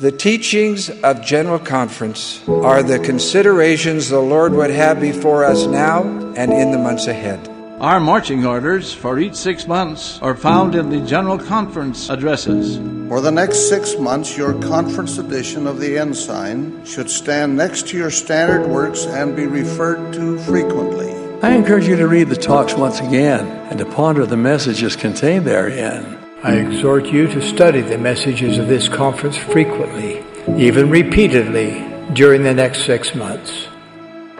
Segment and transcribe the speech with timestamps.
[0.00, 6.04] The teachings of General Conference are the considerations the Lord would have before us now
[6.36, 7.48] and in the months ahead.
[7.80, 12.76] Our marching orders for each six months are found in the General Conference addresses.
[13.08, 17.96] For the next six months, your conference edition of the Ensign should stand next to
[17.96, 21.12] your standard works and be referred to frequently.
[21.42, 25.44] I encourage you to read the talks once again and to ponder the messages contained
[25.44, 26.17] therein.
[26.40, 30.24] I exhort you to study the messages of this conference frequently,
[30.56, 33.66] even repeatedly, during the next six months.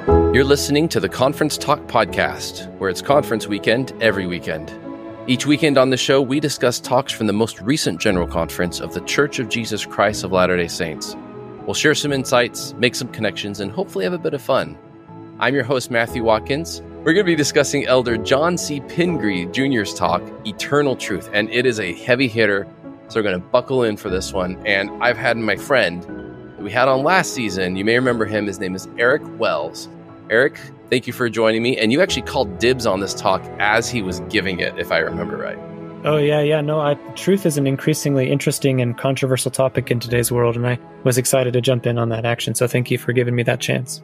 [0.06, 4.72] You're listening to the Conference Talk Podcast, where it's conference weekend every weekend.
[5.26, 8.94] Each weekend on the show, we discuss talks from the most recent General Conference of
[8.94, 11.16] the Church of Jesus Christ of Latter day Saints.
[11.66, 14.78] We'll share some insights, make some connections, and hopefully have a bit of fun.
[15.40, 16.80] I'm your host, Matthew Watkins.
[17.08, 18.80] We're going to be discussing Elder John C.
[18.80, 22.68] Pingree Jr.'s talk, Eternal Truth, and it is a heavy hitter.
[23.08, 24.60] So we're going to buckle in for this one.
[24.66, 27.76] And I've had my friend that we had on last season.
[27.76, 28.44] You may remember him.
[28.44, 29.88] His name is Erik Wells.
[30.28, 31.78] Erik, thank you for joining me.
[31.78, 34.98] And you actually called dibs on this talk as he was giving it, if I
[34.98, 35.58] remember right.
[36.04, 36.60] Oh yeah, yeah.
[36.60, 40.78] No, I, truth is an increasingly interesting and controversial topic in today's world, and I
[41.04, 42.54] was excited to jump in on that action.
[42.54, 44.02] So thank you for giving me that chance.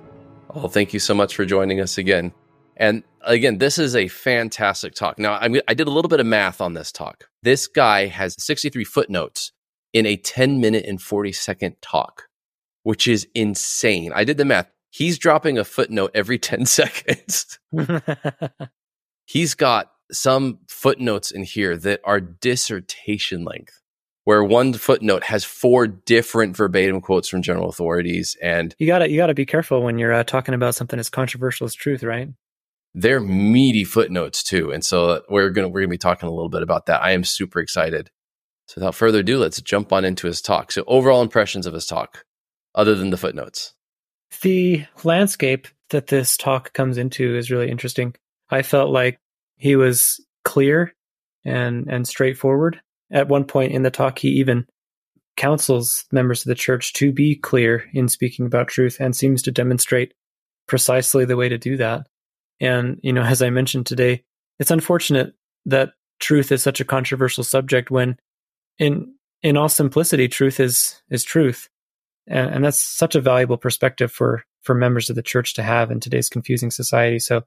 [0.55, 2.32] Well, thank you so much for joining us again.
[2.77, 5.19] And again, this is a fantastic talk.
[5.19, 7.28] Now, I, I did a little bit of math on this talk.
[7.42, 9.53] This guy has 63 footnotes
[9.92, 12.28] in a 10 minute and 40 second talk,
[12.83, 14.12] which is insane.
[14.14, 14.70] I did the math.
[14.91, 17.58] He's dropping a footnote every 10 seconds.
[19.27, 23.81] He's got some footnotes in here that are dissertation length
[24.25, 29.16] where one footnote has four different verbatim quotes from general authorities and you gotta you
[29.16, 32.28] gotta be careful when you're uh, talking about something as controversial as truth right
[32.95, 34.73] they're meaty footnotes too.
[34.73, 37.03] And so uh, we're gonna we're gonna be talking a little bit about that.
[37.03, 38.11] I am super excited.
[38.69, 40.73] So without further ado, let's jump on into his talk.
[40.73, 42.25] So overall impressions of his talk,
[42.75, 43.75] other than the footnotes.
[44.42, 48.15] The landscape that this talk comes into is really interesting.
[48.50, 49.19] I felt like
[49.56, 50.94] he was clear
[51.44, 52.81] and and straightforward.
[53.10, 54.66] At one point in the talk, he even
[55.37, 59.50] counsels members of the church to be clear in speaking about truth and seems to
[59.50, 60.15] demonstrate
[60.69, 62.06] precisely the way to do that.
[62.60, 64.25] And, you know, as I mentioned today,
[64.59, 65.34] it's unfortunate
[65.66, 68.16] that truth is such a controversial subject when
[68.78, 71.69] in in all simplicity, truth is is truth.
[72.26, 75.91] And, and that's such a valuable perspective for for members of the church to have
[75.91, 77.19] in today's confusing society.
[77.19, 77.42] So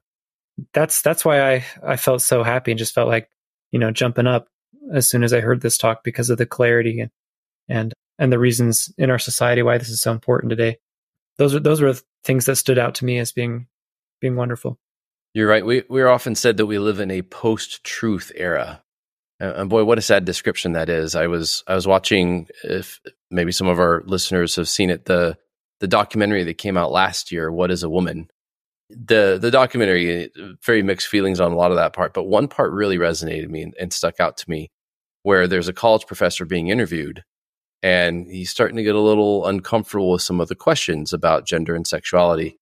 [0.72, 3.28] that's that's why I, I felt so happy and just felt like,
[3.72, 4.48] you know, jumping up
[4.92, 7.10] as soon as I heard this talk because of the clarity and
[7.68, 10.78] and and the reasons in our society why this is so important today.
[11.36, 11.94] Those are those were
[12.24, 13.66] things that stood out to me as being
[14.20, 14.78] being wonderful.
[15.34, 15.64] You're right.
[15.64, 18.82] We we're often said that we live in a post-truth era,
[19.38, 21.14] and boy, what a sad description that is.
[21.14, 22.48] I was I was watching.
[22.64, 23.00] If
[23.30, 25.36] maybe some of our listeners have seen it, the
[25.80, 28.28] the documentary that came out last year, "What Is a Woman."
[28.90, 30.30] The the documentary,
[30.64, 33.62] very mixed feelings on a lot of that part, but one part really resonated me
[33.62, 34.70] and, and stuck out to me,
[35.24, 37.22] where there's a college professor being interviewed,
[37.82, 41.76] and he's starting to get a little uncomfortable with some of the questions about gender
[41.76, 42.58] and sexuality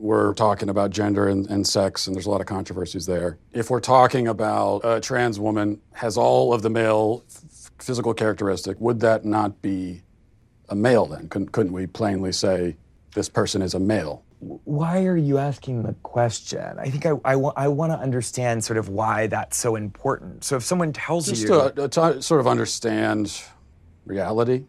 [0.00, 3.38] we're talking about gender and, and, sex, and there's a lot of controversies there.
[3.52, 8.80] If we're talking about a trans woman has all of the male f- physical characteristic,
[8.80, 10.02] would that not be
[10.70, 11.28] a male then?
[11.28, 12.76] Couldn't, couldn't we plainly say
[13.14, 14.24] this person is a male?
[14.40, 16.78] Why are you asking the question?
[16.78, 20.44] I think I want to understand sort of why that's so important.
[20.44, 21.48] So if someone tells Just you.
[21.48, 23.42] Just to, to sort of understand
[24.06, 24.64] reality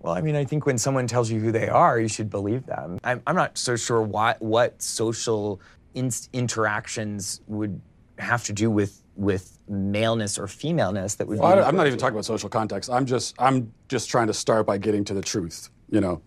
[0.00, 2.66] well, I mean, I think when someone tells you who they are, you should believe
[2.66, 2.98] them.
[3.04, 5.60] I'm, I'm not so sure what what social
[5.94, 7.80] in- interactions would
[8.18, 11.38] have to do with with maleness or femaleness that would.
[11.38, 12.90] Well, be I'm not even talking about social context.
[12.90, 15.70] I'm just I'm just trying to start by getting to the truth.
[15.90, 16.22] You know.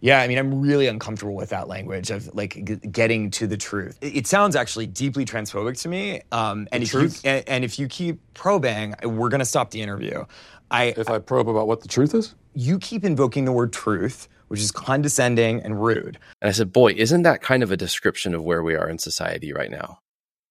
[0.00, 3.56] Yeah, I mean, I'm really uncomfortable with that language of like g- getting to the
[3.56, 3.98] truth.
[4.00, 6.22] It, it, sounds actually deeply transphobic to me.
[6.32, 7.24] Um, and the if truth?
[7.24, 10.24] you and, and if you keep probing, we're gonna stop the interview.
[10.70, 12.34] I, if I probe about what the truth is?
[12.54, 16.18] You keep invoking the word truth, which is condescending and rude.
[16.40, 18.98] And I said, boy, isn't that kind of a description of where we are in
[18.98, 19.98] society right now?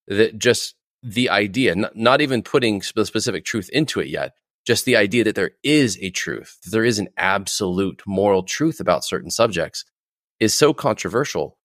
[0.08, 4.36] That just the idea, not, not even putting the specific truth into it yet,
[4.70, 8.80] just the idea that there is a truth, that there is an absolute moral truth
[8.80, 9.84] about certain subjects
[10.40, 11.58] is so controversial.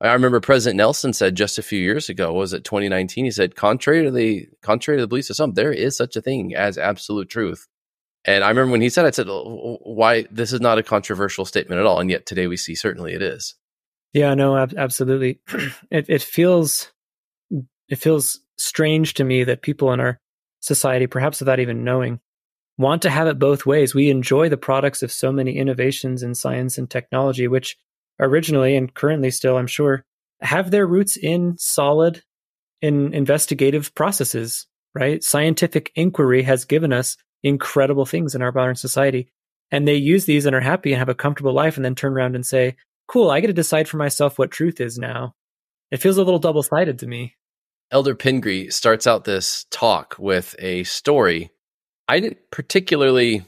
[0.00, 3.26] I remember President Nelson said just a few years ago, was it 2019?
[3.26, 6.20] He said, contrary to the contrary to the beliefs of some, there is such a
[6.20, 7.68] thing as absolute truth.
[8.24, 11.44] And I remember when he said, it, I said, why this is not a controversial
[11.44, 12.00] statement at all.
[12.00, 13.54] And yet today we see certainly it is.
[14.12, 15.38] Yeah, no, ab- absolutely.
[15.92, 16.90] it, it feels,
[17.88, 20.18] it feels strange to me that people in our
[20.58, 22.18] society, perhaps without even knowing,
[22.78, 23.94] want to have it both ways.
[23.94, 27.76] We enjoy the products of so many innovations in science and technology, which
[28.20, 30.04] originally and currently still, I'm sure,
[30.40, 32.22] have their roots in solid
[32.80, 35.22] in investigative processes, right?
[35.22, 39.28] Scientific inquiry has given us incredible things in our modern society.
[39.70, 42.12] And they use these and are happy and have a comfortable life and then turn
[42.12, 42.76] around and say,
[43.08, 45.34] cool, I get to decide for myself what truth is now.
[45.90, 47.34] It feels a little double sided to me.
[47.90, 51.50] Elder Pingree starts out this talk with a story
[52.08, 53.44] I didn't particularly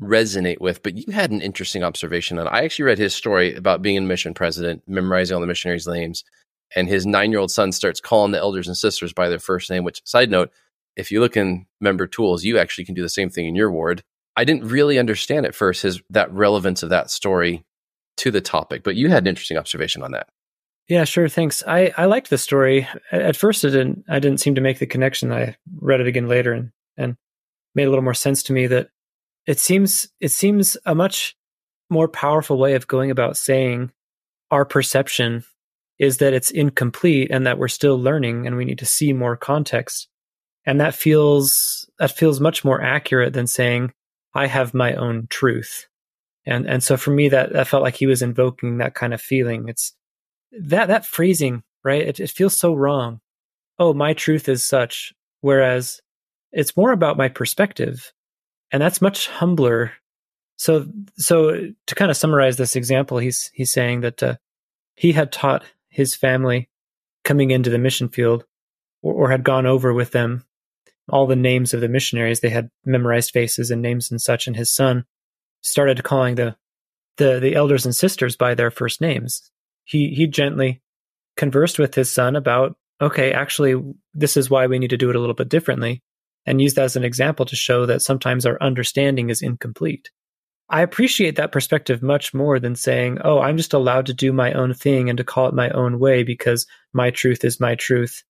[0.00, 2.38] resonate with, but you had an interesting observation.
[2.38, 5.86] And I actually read his story about being a mission president, memorizing all the missionaries'
[5.86, 6.24] names,
[6.74, 9.70] and his nine year old son starts calling the elders and sisters by their first
[9.70, 10.50] name, which, side note,
[10.96, 13.70] if you look in member tools, you actually can do the same thing in your
[13.70, 14.02] ward.
[14.36, 17.64] I didn't really understand at first his that relevance of that story
[18.18, 20.28] to the topic, but you had an interesting observation on that.
[20.88, 21.28] Yeah, sure.
[21.28, 21.62] Thanks.
[21.66, 22.88] I, I liked the story.
[23.12, 24.04] At first, it didn't.
[24.08, 25.32] I didn't seem to make the connection.
[25.32, 27.16] I read it again later and and
[27.74, 28.66] made a little more sense to me.
[28.66, 28.88] That
[29.46, 31.36] it seems it seems a much
[31.88, 33.90] more powerful way of going about saying
[34.50, 35.44] our perception
[35.98, 39.36] is that it's incomplete and that we're still learning and we need to see more
[39.36, 40.08] context.
[40.66, 43.92] And that feels that feels much more accurate than saying
[44.34, 45.86] I have my own truth.
[46.46, 49.20] And and so for me that that felt like he was invoking that kind of
[49.20, 49.68] feeling.
[49.68, 49.94] It's
[50.52, 52.02] that that phrasing, right?
[52.02, 53.20] It, it feels so wrong.
[53.78, 55.12] Oh, my truth is such.
[55.40, 56.00] Whereas
[56.52, 58.12] it's more about my perspective,
[58.72, 59.92] and that's much humbler.
[60.56, 60.86] So,
[61.16, 64.36] so to kind of summarize this example, he's he's saying that uh,
[64.94, 66.68] he had taught his family
[67.24, 68.44] coming into the mission field,
[69.02, 70.44] or, or had gone over with them
[71.08, 72.40] all the names of the missionaries.
[72.40, 75.04] They had memorized faces and names and such, and his son
[75.62, 76.56] started calling the
[77.16, 79.50] the the elders and sisters by their first names
[79.84, 80.80] he he gently
[81.36, 83.74] conversed with his son about okay actually
[84.14, 86.02] this is why we need to do it a little bit differently
[86.46, 90.10] and use that as an example to show that sometimes our understanding is incomplete.
[90.68, 94.52] I appreciate that perspective much more than saying oh i'm just allowed to do my
[94.52, 98.22] own thing and to call it my own way because my truth is my truth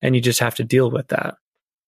[0.00, 1.34] and you just have to deal with that.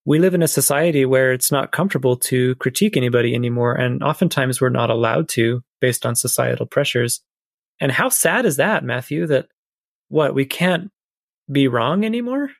[0.04, 4.60] We live in a society where it's not comfortable to critique anybody anymore and oftentimes
[4.60, 7.20] we're not allowed to based on societal pressures.
[7.80, 9.46] And how sad is that, Matthew, that
[10.08, 10.90] what, we can't
[11.50, 12.50] be wrong anymore?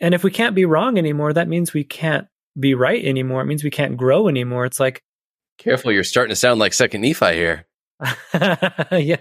[0.00, 2.26] And if we can't be wrong anymore, that means we can't
[2.58, 3.42] be right anymore.
[3.42, 4.64] It means we can't grow anymore.
[4.64, 5.02] It's like
[5.58, 7.66] Careful, you're starting to sound like second Nephi here.
[8.34, 9.18] yeah.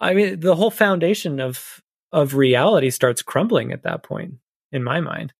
[0.00, 1.80] I mean, the whole foundation of
[2.12, 4.34] of reality starts crumbling at that point
[4.70, 5.32] in my mind.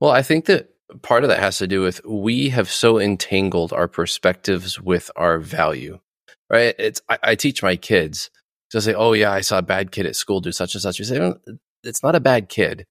[0.00, 0.70] Well, I think that
[1.02, 5.38] part of that has to do with we have so entangled our perspectives with our
[5.38, 6.00] value.
[6.48, 6.74] Right?
[6.78, 8.30] It's I, I teach my kids
[8.70, 10.98] to say, oh, yeah, I saw a bad kid at school do such and such.
[10.98, 11.34] You say,
[11.82, 12.86] it's not a bad kid.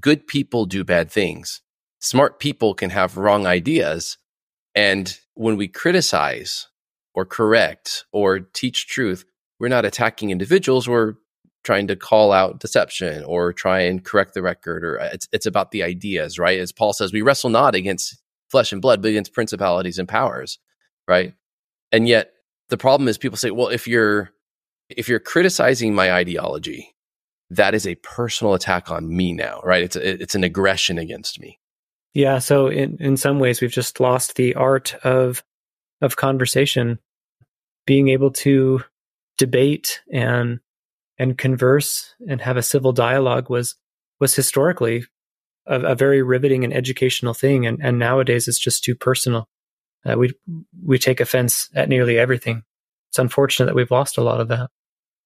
[0.00, 1.62] Good people do bad things.
[2.06, 4.16] Smart people can have wrong ideas.
[4.76, 6.68] And when we criticize
[7.14, 9.24] or correct or teach truth,
[9.58, 10.88] we're not attacking individuals.
[10.88, 11.14] We're
[11.64, 14.84] trying to call out deception or try and correct the record.
[14.84, 16.60] Or uh, it's, it's about the ideas, right?
[16.60, 20.60] As Paul says, we wrestle not against flesh and blood, but against principalities and powers,
[21.08, 21.34] right?
[21.90, 22.34] And yet
[22.68, 24.30] the problem is people say, well, if you're
[24.90, 26.94] if you're criticizing my ideology,
[27.50, 29.82] that is a personal attack on me now, right?
[29.82, 31.58] It's a, it's an aggression against me.
[32.16, 32.38] Yeah.
[32.38, 35.44] So in in some ways, we've just lost the art of
[36.00, 36.98] of conversation,
[37.86, 38.82] being able to
[39.36, 40.60] debate and
[41.18, 43.76] and converse and have a civil dialogue was
[44.18, 45.04] was historically
[45.66, 49.46] a, a very riveting and educational thing, and and nowadays it's just too personal.
[50.02, 50.32] Uh, we
[50.82, 52.62] we take offense at nearly everything.
[53.10, 54.70] It's unfortunate that we've lost a lot of that.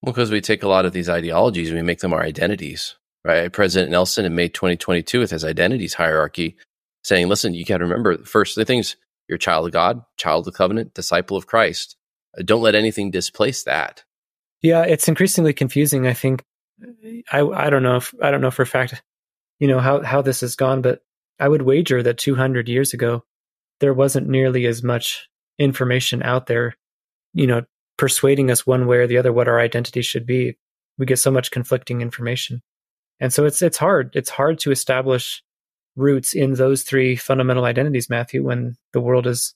[0.01, 2.97] Well, because we take a lot of these ideologies and we make them our identities,
[3.23, 3.49] right?
[3.49, 6.57] President Nelson in May 2022 with his identities hierarchy
[7.03, 8.95] saying, listen, you got to remember first the things
[9.27, 11.95] you're child of God, child of the covenant, disciple of Christ.
[12.37, 14.03] Uh, don't let anything displace that.
[14.61, 16.05] Yeah, it's increasingly confusing.
[16.05, 16.43] I think
[17.31, 19.01] I I don't know if I don't know for a fact,
[19.59, 21.01] you know how how this has gone, but
[21.39, 23.23] I would wager that 200 years ago
[23.79, 25.27] there wasn't nearly as much
[25.57, 26.75] information out there,
[27.33, 27.63] you know,
[27.97, 30.57] persuading us one way or the other what our identity should be.
[30.97, 32.61] We get so much conflicting information.
[33.19, 34.11] And so it's it's hard.
[34.15, 35.43] It's hard to establish
[35.95, 39.53] roots in those three fundamental identities, Matthew, when the world is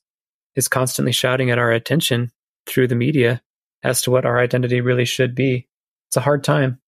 [0.55, 2.31] is constantly shouting at our attention
[2.65, 3.41] through the media
[3.83, 5.67] as to what our identity really should be.
[6.07, 6.79] It's a hard time.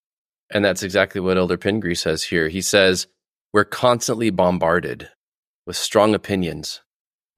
[0.50, 2.48] And that's exactly what Elder Pingree says here.
[2.48, 3.06] He says,
[3.52, 5.10] We're constantly bombarded
[5.66, 6.80] with strong opinions,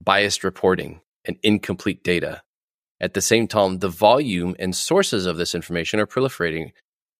[0.01, 2.41] biased reporting, and incomplete data.
[3.01, 6.71] At the same time, the volume and sources of this information are proliferating.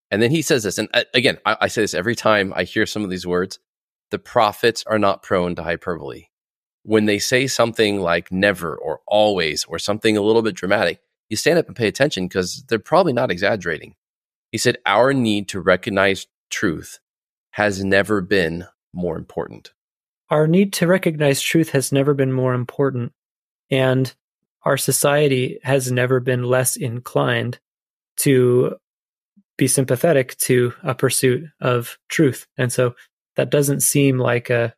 [0.10, 2.64] And then he says this, and uh, again, I, I say this every time I
[2.64, 3.60] hear some of these words
[4.12, 6.26] the prophets are not prone to hyperbole.
[6.84, 11.00] when they say something like never or always or something a little bit dramatic,
[11.30, 13.94] you stand up and pay attention because they're probably not exaggerating.
[14.52, 17.00] He said, Our need to recognize truth
[17.52, 19.74] has never been more important.
[20.30, 23.12] Our need to recognize truth has never been more important.
[23.70, 24.14] And
[24.64, 27.60] our society has never been less inclined
[28.18, 28.76] to
[29.58, 32.48] be sympathetic to a pursuit of truth.
[32.58, 32.96] And so
[33.36, 34.74] that doesn't seem like a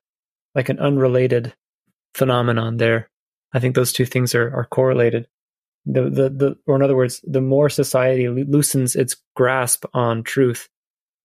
[0.55, 1.53] like an unrelated
[2.13, 3.09] phenomenon there.
[3.53, 5.27] I think those two things are, are correlated.
[5.85, 10.69] The, the, the, or in other words, the more society loosens its grasp on truth,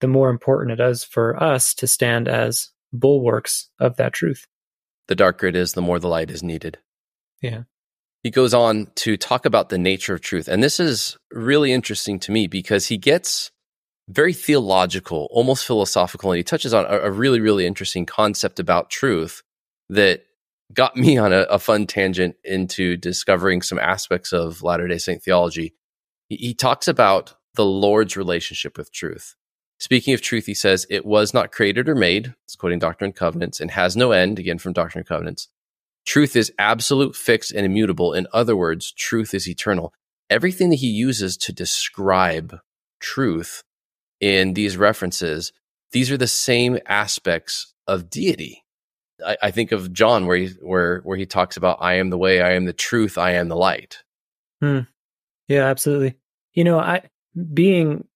[0.01, 4.47] the more important it is for us to stand as bulwarks of that truth.
[5.07, 6.79] The darker it is, the more the light is needed.
[7.41, 7.63] Yeah.
[8.23, 10.49] He goes on to talk about the nature of truth.
[10.49, 13.53] And this is really interesting to me because he gets
[14.09, 18.91] very theological, almost philosophical, and he touches on a, a really, really interesting concept about
[18.91, 19.43] truth
[19.91, 20.25] that
[20.73, 25.23] got me on a, a fun tangent into discovering some aspects of Latter day Saint
[25.23, 25.75] theology.
[26.29, 29.35] He, he talks about the Lord's relationship with truth.
[29.81, 33.17] Speaking of truth, he says, It was not created or made, it's quoting Doctrine and
[33.17, 35.49] Covenants, and has no end, again from Doctrine and Covenants.
[36.07, 38.15] Truth is absolute, fixed, and immutable.
[38.15, 39.93] In other words, truth is eternal.
[40.31, 42.59] Everything that he uses to describe
[42.99, 43.63] truth
[44.21, 45.53] in these references,
[45.93, 48.65] these are the same aspects of deity.
[49.25, 52.19] I, I think of John where he where where he talks about I am the
[52.19, 54.03] way, I am the truth, I am the light.
[54.61, 54.81] Hmm.
[55.49, 56.17] Yeah, absolutely.
[56.53, 57.03] You know, I
[57.53, 58.07] being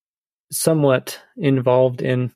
[0.51, 2.31] somewhat involved in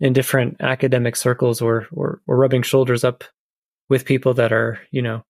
[0.00, 3.24] in different academic circles or, or or rubbing shoulders up
[3.88, 5.24] with people that are, you know,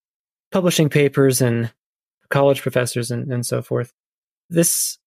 [0.53, 1.73] publishing papers and
[2.29, 3.93] college professors and, and so forth.
[4.49, 4.99] This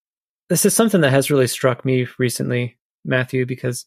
[0.54, 3.86] this is something that has really struck me recently, Matthew, because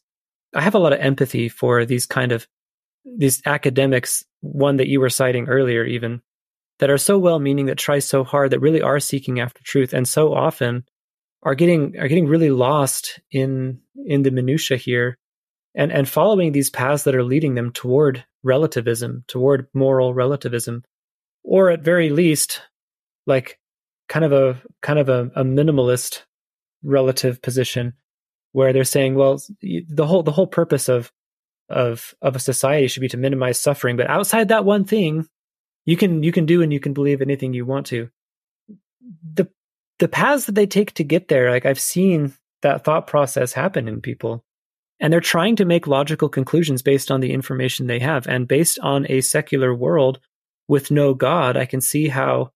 [0.54, 2.46] I have a lot of empathy for these kind of
[3.06, 6.22] these academics, one that you were citing earlier, even
[6.80, 9.94] that are so well meaning that try so hard that really are seeking after truth
[9.94, 10.84] and so often
[11.42, 15.18] are getting are getting really lost in in the minutia here
[15.74, 20.84] and and following these paths that are leading them toward relativism toward moral relativism
[21.46, 22.62] or at very least
[23.26, 23.58] like
[24.10, 26.24] kind of a kind of a, a minimalist
[26.88, 27.94] relative position
[28.54, 31.12] where they're saying well the whole the whole purpose of
[31.70, 35.28] of of a society should be to minimize suffering but outside that one thing
[35.86, 38.10] you can you can do and you can believe anything you want to.
[39.34, 39.48] The
[40.00, 43.88] the paths that they take to get there like i've seen that thought process happen
[43.88, 44.44] in people
[45.00, 48.80] and they're trying to make logical conclusions based on the information they have and based
[48.80, 50.20] on a secular world
[50.68, 52.52] with no god i can see how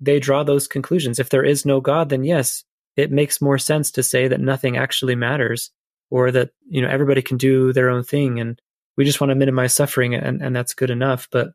[0.00, 1.18] they draw those conclusions.
[1.18, 2.64] If there is no god then yes
[2.98, 5.70] it makes more sense to say that nothing actually matters
[6.10, 8.60] or that you know everybody can do their own thing and
[8.96, 11.28] we just want to minimize suffering and, and that's good enough.
[11.30, 11.52] But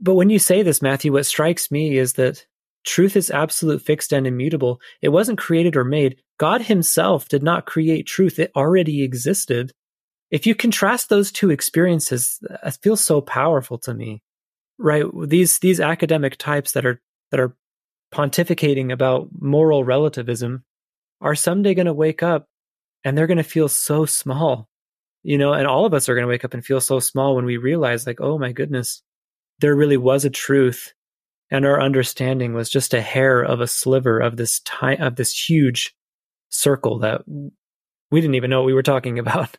[0.00, 2.46] but when you say this matthew what strikes me is that
[2.84, 4.80] truth is absolute fixed and immutable.
[5.02, 6.22] It wasn't created or made.
[6.38, 8.38] God himself did not create truth.
[8.38, 9.72] It already existed.
[10.30, 14.22] If you contrast those two experiences it feels so powerful to me
[14.78, 15.04] right?
[15.26, 17.00] These these academic types that are
[17.30, 17.56] that are
[18.12, 20.64] pontificating about moral relativism
[21.20, 22.46] are someday going to wake up
[23.04, 24.68] and they're going to feel so small
[25.22, 27.36] you know and all of us are going to wake up and feel so small
[27.36, 29.02] when we realize like oh my goodness
[29.60, 30.92] there really was a truth
[31.50, 35.32] and our understanding was just a hair of a sliver of this time of this
[35.32, 35.94] huge
[36.48, 37.22] circle that
[38.10, 39.56] we didn't even know what we were talking about.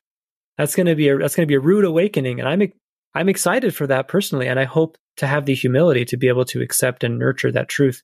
[0.57, 2.73] That's going to be a that's going to be a rude awakening and i'm
[3.13, 6.45] i'm excited for that personally and i hope to have the humility to be able
[6.45, 8.01] to accept and nurture that truth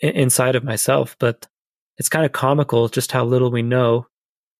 [0.00, 1.46] inside of myself but
[1.98, 4.06] it's kind of comical just how little we know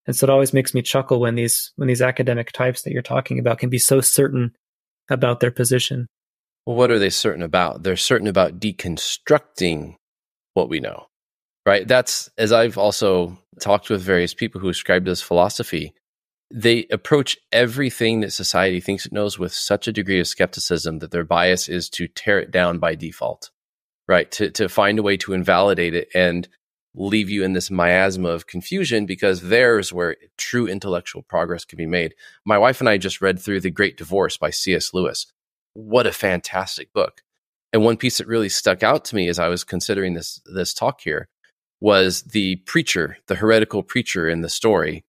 [0.07, 3.03] and so it always makes me chuckle when these when these academic types that you're
[3.03, 4.55] talking about can be so certain
[5.11, 6.07] about their position.
[6.65, 7.83] Well, what are they certain about?
[7.83, 9.97] They're certain about deconstructing
[10.55, 11.07] what we know.
[11.65, 11.87] Right?
[11.87, 15.93] That's as I've also talked with various people who ascribe to this philosophy,
[16.53, 21.11] they approach everything that society thinks it knows with such a degree of skepticism that
[21.11, 23.51] their bias is to tear it down by default.
[24.07, 24.31] Right?
[24.33, 26.49] To to find a way to invalidate it and
[26.97, 31.87] leave you in this miasma of confusion because there's where true intellectual progress can be
[31.87, 32.15] made.
[32.45, 34.95] My wife and I just read through The Great Divorce by C.S.
[34.95, 35.27] Lewis.
[35.75, 37.23] What a fantastic book.
[37.73, 40.73] And one piece that really stuck out to me as I was considering this this
[40.73, 41.29] talk here
[41.81, 45.05] was the preacher, the heretical preacher in the story,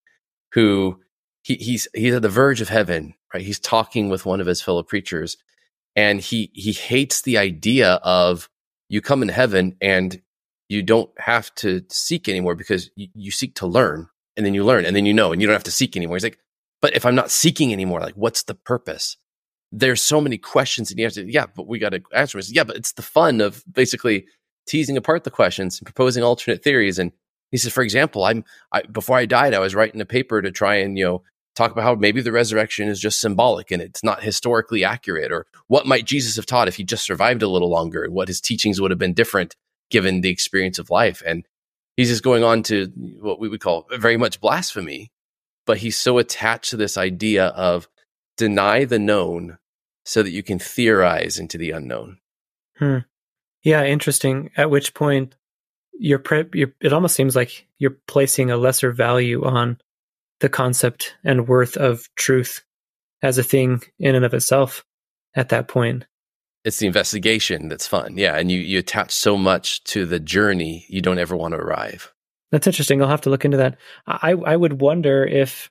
[0.52, 1.00] who
[1.42, 3.42] he, he's he's at the verge of heaven, right?
[3.42, 5.38] He's talking with one of his fellow preachers,
[5.96, 8.50] and he he hates the idea of
[8.90, 10.20] you come in heaven and
[10.68, 14.64] you don't have to seek anymore because you, you, seek to learn and then you
[14.64, 16.16] learn and then you know and you don't have to seek anymore.
[16.16, 16.38] He's like,
[16.80, 19.16] but if I'm not seeking anymore, like what's the purpose?
[19.72, 22.52] there's so many questions and you have to, yeah, but we got to answer this.
[22.52, 24.26] Yeah, but it's the fun of basically
[24.66, 26.98] teasing apart the questions and proposing alternate theories.
[26.98, 27.12] And
[27.50, 30.50] he says, for example, I'm I, before I died, I was writing a paper to
[30.50, 31.22] try and you know
[31.54, 35.46] talk about how maybe the resurrection is just symbolic and it's not historically accurate, or
[35.66, 38.40] what might Jesus have taught if he just survived a little longer, and what his
[38.40, 39.56] teachings would have been different
[39.90, 41.22] given the experience of life.
[41.24, 41.46] And
[41.96, 42.86] he's just going on to
[43.20, 45.10] what we would call very much blasphemy,
[45.66, 47.88] but he's so attached to this idea of
[48.36, 49.58] deny the known
[50.04, 52.18] so that you can theorize into the unknown.
[52.76, 52.98] Hmm.
[53.62, 54.50] Yeah, interesting.
[54.56, 55.34] At which point
[55.98, 59.78] you're, pre- you're it almost seems like you're placing a lesser value on
[60.40, 62.62] the concept and worth of truth
[63.22, 64.84] as a thing in and of itself
[65.34, 66.06] at that point.
[66.64, 68.16] It's the investigation that's fun.
[68.16, 68.36] Yeah.
[68.36, 72.12] And you, you attach so much to the journey, you don't ever want to arrive.
[72.50, 73.00] That's interesting.
[73.00, 73.76] I'll have to look into that.
[74.06, 75.70] I, I would wonder if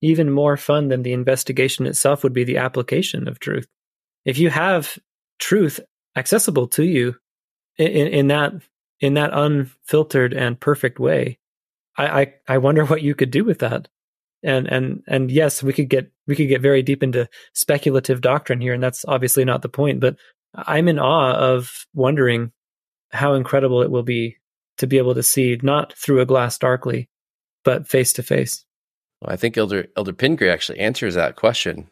[0.00, 3.66] even more fun than the investigation itself would be the application of truth.
[4.24, 4.98] If you have
[5.38, 5.80] truth
[6.16, 7.16] accessible to you
[7.76, 8.52] in, in that
[9.00, 11.38] in that unfiltered and perfect way,
[11.96, 13.88] I, I, I wonder what you could do with that
[14.44, 18.60] and and and yes we could get we could get very deep into speculative doctrine
[18.60, 20.16] here and that's obviously not the point but
[20.54, 22.52] i'm in awe of wondering
[23.10, 24.36] how incredible it will be
[24.76, 27.08] to be able to see not through a glass darkly
[27.64, 28.64] but face to face
[29.26, 31.88] i think elder elder pingree actually answers that question.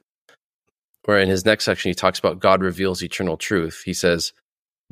[1.04, 3.82] Where in his next section he talks about god reveals eternal truth.
[3.84, 4.32] He says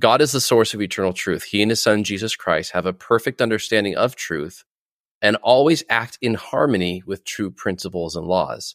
[0.01, 1.45] god is the source of eternal truth.
[1.45, 4.65] He and his son jesus christ have a perfect understanding of truth
[5.23, 8.75] and always act in harmony with true principles and laws.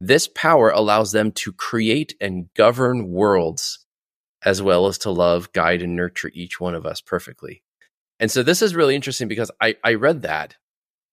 [0.00, 3.84] This power allows them to create and govern worlds
[4.44, 7.62] as well as to love, guide, and nurture each one of us perfectly.
[8.20, 10.56] And so this is really interesting because I, I read that.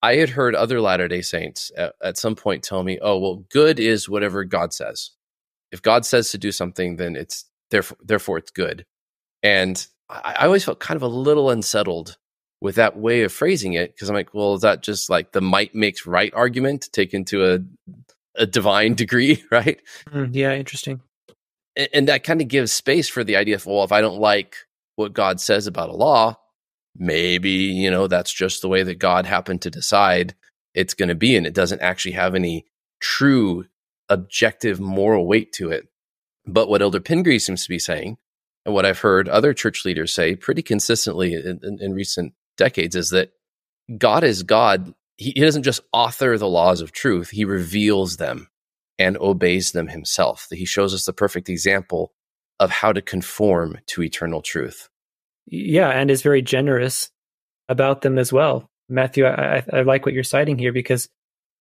[0.02, 3.46] I had heard other Latter day Saints at, at some point tell me, oh, well,
[3.50, 5.12] good is whatever God says.
[5.72, 8.86] If God says to do something, then it's therefore, therefore it's good.
[9.42, 12.18] And I, I always felt kind of a little unsettled
[12.62, 15.42] with that way of phrasing it because I'm like, well, is that just like the
[15.42, 17.60] might makes right argument taken to a
[18.38, 19.80] a divine degree, right?
[20.10, 21.02] Mm, yeah, interesting.
[21.76, 24.20] And, and that kind of gives space for the idea of, well, if I don't
[24.20, 24.56] like
[24.96, 26.38] what God says about a law,
[26.98, 30.36] maybe you know that's just the way that God happened to decide
[30.74, 32.66] it's going to be, and it doesn't actually have any
[33.00, 33.66] true
[34.10, 35.88] objective moral weight to it.
[36.46, 38.18] But what Elder Pingree seems to be saying,
[38.66, 42.96] and what I've heard other church leaders say pretty consistently in, in, in recent decades
[42.96, 43.32] is that
[43.98, 44.94] God is God.
[45.18, 48.48] He, he doesn't just author the laws of truth, he reveals them
[48.98, 50.48] and obeys them himself.
[50.52, 52.14] He shows us the perfect example
[52.60, 54.90] of how to conform to eternal truth.
[55.46, 57.12] Yeah, and is very generous
[57.68, 58.70] about them as well.
[58.88, 61.10] Matthew, I, I, like what you're citing here because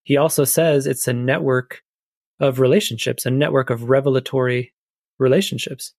[0.04, 1.82] he also says it's a network
[2.40, 4.72] of relationships, a network of revelatory
[5.18, 5.92] relationships.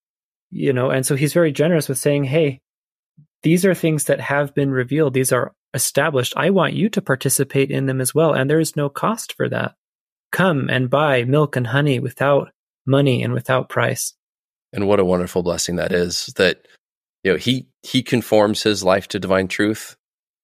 [0.51, 2.61] You know, and so he's very generous with saying, hey,
[3.43, 5.13] these are things that have been revealed.
[5.13, 6.33] These are established.
[6.35, 8.33] I want you to participate in them as well.
[8.33, 9.75] And there is no cost for that.
[10.31, 12.51] Come and buy milk and honey without
[12.85, 14.13] money and without price.
[14.73, 16.67] And what a wonderful blessing that is that,
[17.23, 19.95] you know, he, he conforms his life to divine truth.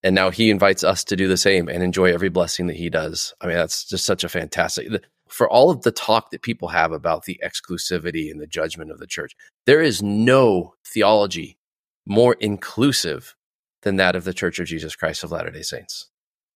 [0.03, 2.89] And now he invites us to do the same and enjoy every blessing that he
[2.89, 3.33] does.
[3.41, 4.87] I mean, that's just such a fantastic,
[5.27, 8.99] for all of the talk that people have about the exclusivity and the judgment of
[8.99, 11.57] the church, there is no theology
[12.05, 13.35] more inclusive
[13.83, 16.07] than that of the Church of Jesus Christ of Latter day Saints.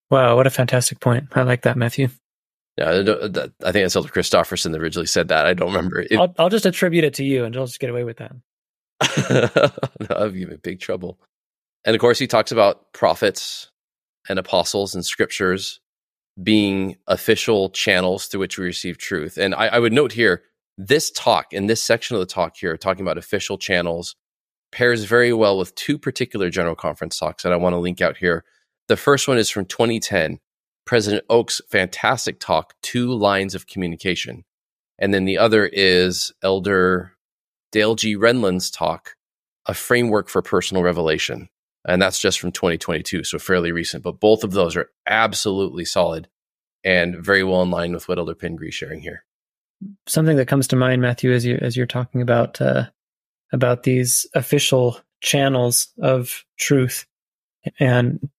[0.10, 1.28] Wow, what a fantastic point.
[1.34, 2.10] I like that, Matthew.
[2.78, 5.46] Yeah, I think that's Elder Christofferson that originally said that.
[5.46, 6.02] I don't remember.
[6.02, 8.34] It, I'll, I'll, just attribute it to you and I'll just get away with that.
[10.10, 11.18] no, I've given big trouble.
[11.86, 13.72] And of course, he talks about prophets
[14.28, 15.80] and apostles and scriptures
[16.42, 19.38] being official channels through which we receive truth.
[19.38, 20.44] And I, I would note here
[20.78, 24.16] this talk in this section of the talk here, talking about official channels
[24.76, 28.18] pairs very well with two particular General Conference talks that I want to link out
[28.18, 28.44] here.
[28.90, 30.40] The first one is from 2010,
[30.84, 34.44] President Oaks' fantastic talk, Two Lines of Communication.
[35.00, 37.14] And then the other is Elder
[37.72, 38.18] Dale G.
[38.18, 39.16] Renlund's talk,
[39.66, 41.48] A Framework for Personal Revelation.
[41.88, 44.04] And that's just from 2022, so fairly recent.
[44.04, 46.28] But both of those are absolutely solid
[46.84, 49.24] and very well in line with what Elder Pingree is sharing here.
[50.06, 52.88] Something that comes to mind, Matthew, as you as you're talking about uh,
[53.56, 57.06] about these official channels of truth
[57.80, 58.30] and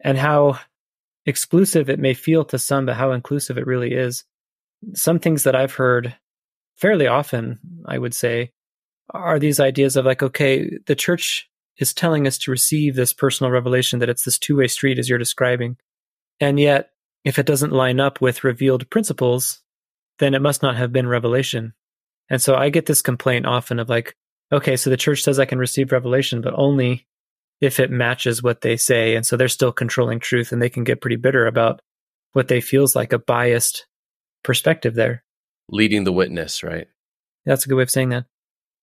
[0.00, 0.58] and how
[1.24, 4.24] exclusive it may feel to some but how inclusive it really is.
[4.94, 6.14] Some things that i've heard
[6.76, 8.52] fairly often i would say
[9.10, 11.48] are these ideas of like okay the church
[11.78, 15.18] is telling us to receive this personal revelation that it's this two-way street as you're
[15.18, 15.76] describing.
[16.40, 16.90] And yet
[17.24, 19.62] if it doesn't line up with revealed principles
[20.18, 21.74] then it must not have been revelation.
[22.28, 24.16] And so I get this complaint often of like,
[24.52, 27.06] okay, so the church says I can receive revelation, but only
[27.60, 29.16] if it matches what they say.
[29.16, 31.80] And so they're still controlling truth and they can get pretty bitter about
[32.32, 33.86] what they feels like a biased
[34.44, 35.24] perspective there.
[35.70, 36.86] Leading the witness, right?
[37.44, 38.26] That's a good way of saying that.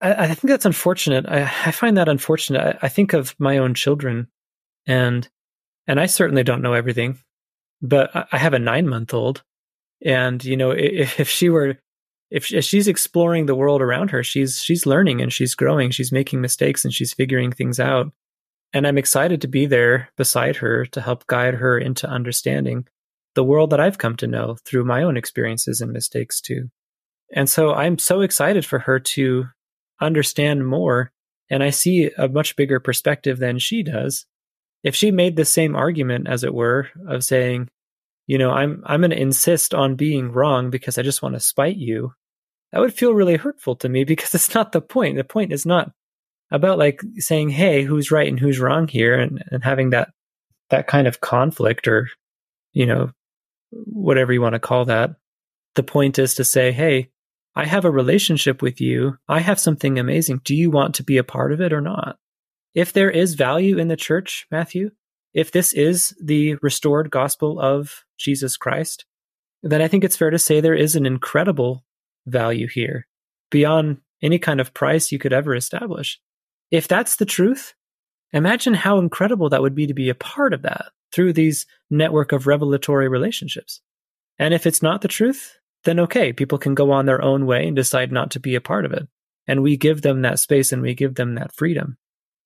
[0.02, 1.26] I, I think that's unfortunate.
[1.28, 2.78] I, I find that unfortunate.
[2.82, 4.28] I, I think of my own children
[4.86, 5.28] and
[5.86, 7.20] and I certainly don't know everything,
[7.82, 9.44] but I have a nine month old.
[10.06, 11.78] And, you know, if, if she were
[12.34, 16.42] if she's exploring the world around her, she's she's learning and she's growing, she's making
[16.42, 18.12] mistakes and she's figuring things out.
[18.74, 22.88] And I'm excited to be there beside her to help guide her into understanding
[23.36, 26.72] the world that I've come to know through my own experiences and mistakes too.
[27.32, 29.46] And so I'm so excited for her to
[30.02, 31.12] understand more.
[31.52, 34.26] And I see a much bigger perspective than she does.
[34.84, 37.70] If she made the same argument, as it were, of saying,
[38.26, 41.40] you know, I'm I'm going to insist on being wrong because I just want to
[41.40, 42.14] spite you,
[42.74, 45.16] that would feel really hurtful to me because it's not the point.
[45.16, 45.92] The point is not
[46.50, 50.10] about like saying, "Hey, who's right and who's wrong here," and and having that
[50.72, 52.10] that kind of conflict or
[52.74, 53.12] you know
[53.72, 55.12] whatever you want to call that.
[55.76, 57.12] The point is to say, "Hey,
[57.56, 59.18] I have a relationship with you.
[59.30, 60.42] I have something amazing.
[60.44, 62.18] Do you want to be a part of it or not?"
[62.74, 64.90] If there is value in the church, Matthew,
[65.32, 69.06] if this is the restored gospel of Jesus Christ,
[69.62, 71.84] then I think it's fair to say there is an incredible
[72.26, 73.08] value here
[73.50, 76.20] beyond any kind of price you could ever establish.
[76.72, 77.74] If that's the truth,
[78.32, 82.32] imagine how incredible that would be to be a part of that through these network
[82.32, 83.82] of revelatory relationships.
[84.40, 87.68] And if it's not the truth, then okay, people can go on their own way
[87.68, 89.08] and decide not to be a part of it.
[89.46, 91.98] And we give them that space and we give them that freedom.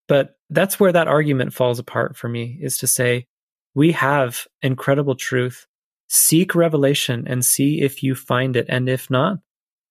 [0.07, 3.27] But that's where that argument falls apart for me is to say,
[3.75, 5.67] we have incredible truth.
[6.07, 8.65] Seek revelation and see if you find it.
[8.69, 9.37] And if not,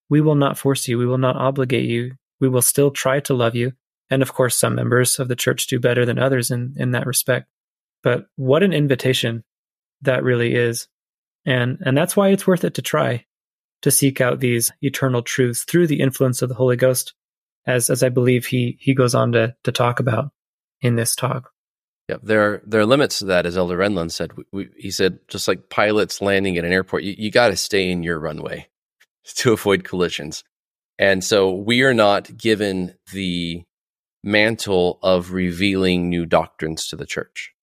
[0.09, 0.97] we will not force you.
[0.97, 2.15] We will not obligate you.
[2.39, 3.73] We will still try to love you.
[4.09, 7.05] And of course, some members of the church do better than others in, in that
[7.05, 7.47] respect.
[8.03, 9.43] But what an invitation
[10.01, 10.87] that really is.
[11.45, 13.25] And, and that's why it's worth it to try
[13.81, 17.13] to seek out these eternal truths through the influence of the Holy Ghost,
[17.65, 20.31] as, as I believe he, he goes on to, to talk about
[20.81, 21.51] in this talk.
[22.09, 24.31] Yeah, there are there are limits to that, as Elder Renlund said.
[24.33, 27.57] We, we, he said, just like pilots landing at an airport, you, you got to
[27.57, 28.69] stay in your runway.
[29.35, 30.43] to avoid collisions.
[30.99, 33.63] And so we are not given the
[34.23, 37.53] mantle of revealing new doctrines to the church,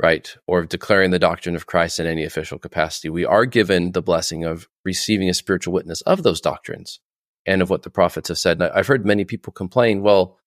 [0.00, 0.36] right?
[0.46, 3.08] Or of declaring the doctrine of Christ in any official capacity.
[3.08, 7.00] We are given the blessing of receiving a spiritual witness of those doctrines
[7.44, 8.60] and of what the prophets have said.
[8.60, 10.38] And I've heard many people complain, well,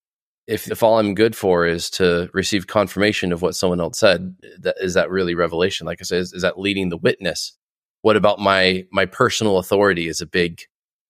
[0.48, 4.36] if, if all I'm good for is to receive confirmation of what someone else said,
[4.62, 5.86] that, is that really revelation?
[5.86, 7.56] Like I said, is, is that leading the witness?
[8.02, 10.62] What about my my personal authority is a big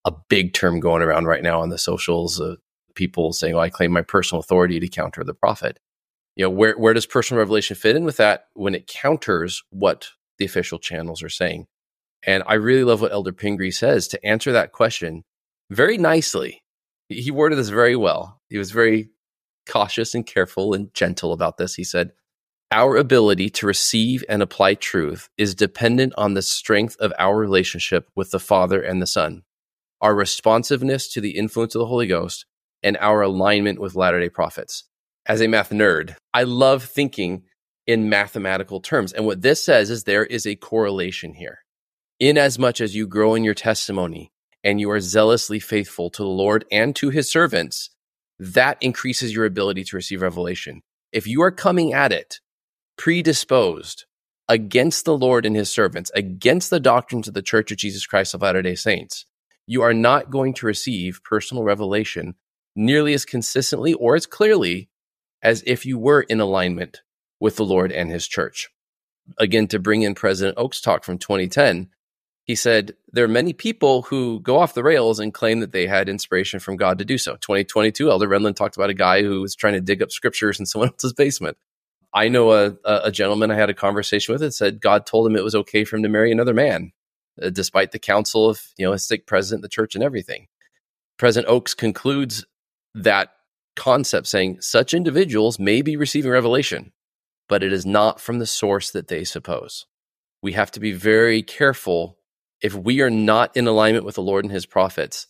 [0.05, 2.55] a big term going around right now on the socials uh,
[2.95, 5.79] people saying oh i claim my personal authority to counter the prophet.
[6.35, 8.45] You know where where does personal revelation fit in with that?
[8.53, 11.67] When it counters what the official channels are saying.
[12.25, 15.23] And i really love what elder pingree says to answer that question
[15.69, 16.63] very nicely.
[17.09, 18.39] He worded this very well.
[18.49, 19.09] He was very
[19.67, 21.75] cautious and careful and gentle about this.
[21.75, 22.11] He said
[22.71, 28.07] our ability to receive and apply truth is dependent on the strength of our relationship
[28.15, 29.41] with the Father and the Son,
[30.01, 32.45] our responsiveness to the influence of the Holy Ghost,
[32.83, 34.83] and our alignment with Latter day Prophets.
[35.25, 37.43] As a math nerd, I love thinking
[37.87, 39.13] in mathematical terms.
[39.13, 41.59] And what this says is there is a correlation here.
[42.19, 44.31] Inasmuch as you grow in your testimony
[44.63, 47.89] and you are zealously faithful to the Lord and to his servants,
[48.37, 50.81] that increases your ability to receive revelation.
[51.11, 52.39] If you are coming at it
[52.99, 54.03] predisposed
[54.49, 58.33] against the Lord and his servants, against the doctrines of the Church of Jesus Christ
[58.33, 59.25] of Latter day Saints,
[59.65, 62.35] you are not going to receive personal revelation
[62.75, 64.89] nearly as consistently or as clearly
[65.41, 67.01] as if you were in alignment
[67.39, 68.69] with the Lord and his church.
[69.37, 71.87] Again, to bring in President Oaks' talk from 2010,
[72.43, 75.87] he said there are many people who go off the rails and claim that they
[75.87, 77.35] had inspiration from God to do so.
[77.35, 80.65] 2022, Elder Renlund talked about a guy who was trying to dig up scriptures in
[80.65, 81.55] someone else's basement.
[82.13, 85.35] I know a, a gentleman I had a conversation with that said God told him
[85.35, 86.91] it was okay for him to marry another man,
[87.41, 90.47] uh, despite the counsel of you know a sick president, the church, and everything.
[91.17, 92.45] President Oaks concludes
[92.95, 93.29] that
[93.75, 96.91] concept saying such individuals may be receiving revelation,
[97.47, 99.85] but it is not from the source that they suppose.
[100.41, 102.17] We have to be very careful.
[102.61, 105.27] If we are not in alignment with the Lord and his prophets,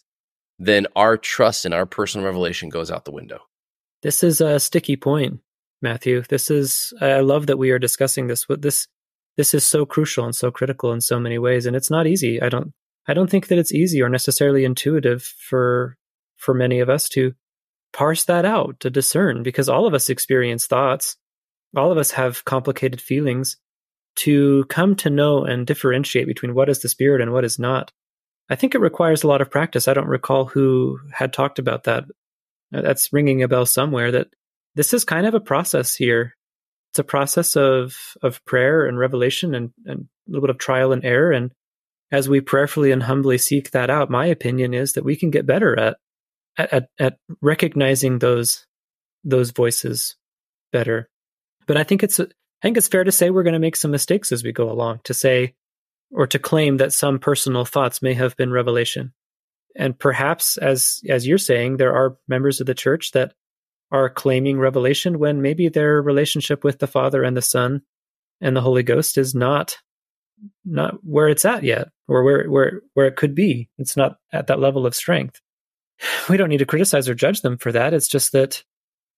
[0.58, 3.39] then our trust in our personal revelation goes out the window.
[4.02, 5.42] This is a sticky point
[5.82, 6.22] Matthew.
[6.24, 8.46] This is I love that we are discussing this.
[8.50, 8.88] This
[9.38, 12.42] this is so crucial and so critical in so many ways, and it's not easy.
[12.42, 12.74] I don't
[13.08, 15.98] I don't think that it's easy or necessarily intuitive for
[16.38, 17.34] for many of us to
[17.92, 21.18] parse that out, to discern, because all of us experience thoughts.
[21.76, 23.58] All of us have complicated feelings
[24.18, 27.92] to come to know and differentiate between what is the spirit and what is not.
[28.50, 29.88] I think it requires a lot of practice.
[29.88, 32.06] I don't recall who had talked about that.
[32.72, 34.28] That's ringing a bell somewhere that
[34.75, 36.36] this is kind of a process here.
[36.91, 40.91] It's a process of of prayer and revelation and, and a little bit of trial
[40.91, 41.32] and error.
[41.32, 41.51] And
[42.12, 45.45] as we prayerfully and humbly seek that out, my opinion is that we can get
[45.45, 45.97] better at
[46.58, 48.65] at, at recognizing those
[49.23, 50.15] those voices
[50.71, 51.10] better.
[51.67, 52.25] But I think it's I
[52.62, 55.01] think it's fair to say we're going to make some mistakes as we go along.
[55.05, 55.53] To say
[56.12, 59.13] or to claim that some personal thoughts may have been revelation.
[59.75, 63.34] And perhaps, as as you're saying, there are members of the church that
[63.91, 67.82] are claiming revelation when maybe their relationship with the Father and the Son
[68.41, 69.78] and the Holy Ghost is not
[70.63, 73.69] not where it's at yet, or where where where it could be.
[73.78, 75.41] It's not at that level of strength.
[76.30, 77.93] We don't need to criticize or judge them for that.
[77.93, 78.63] It's just that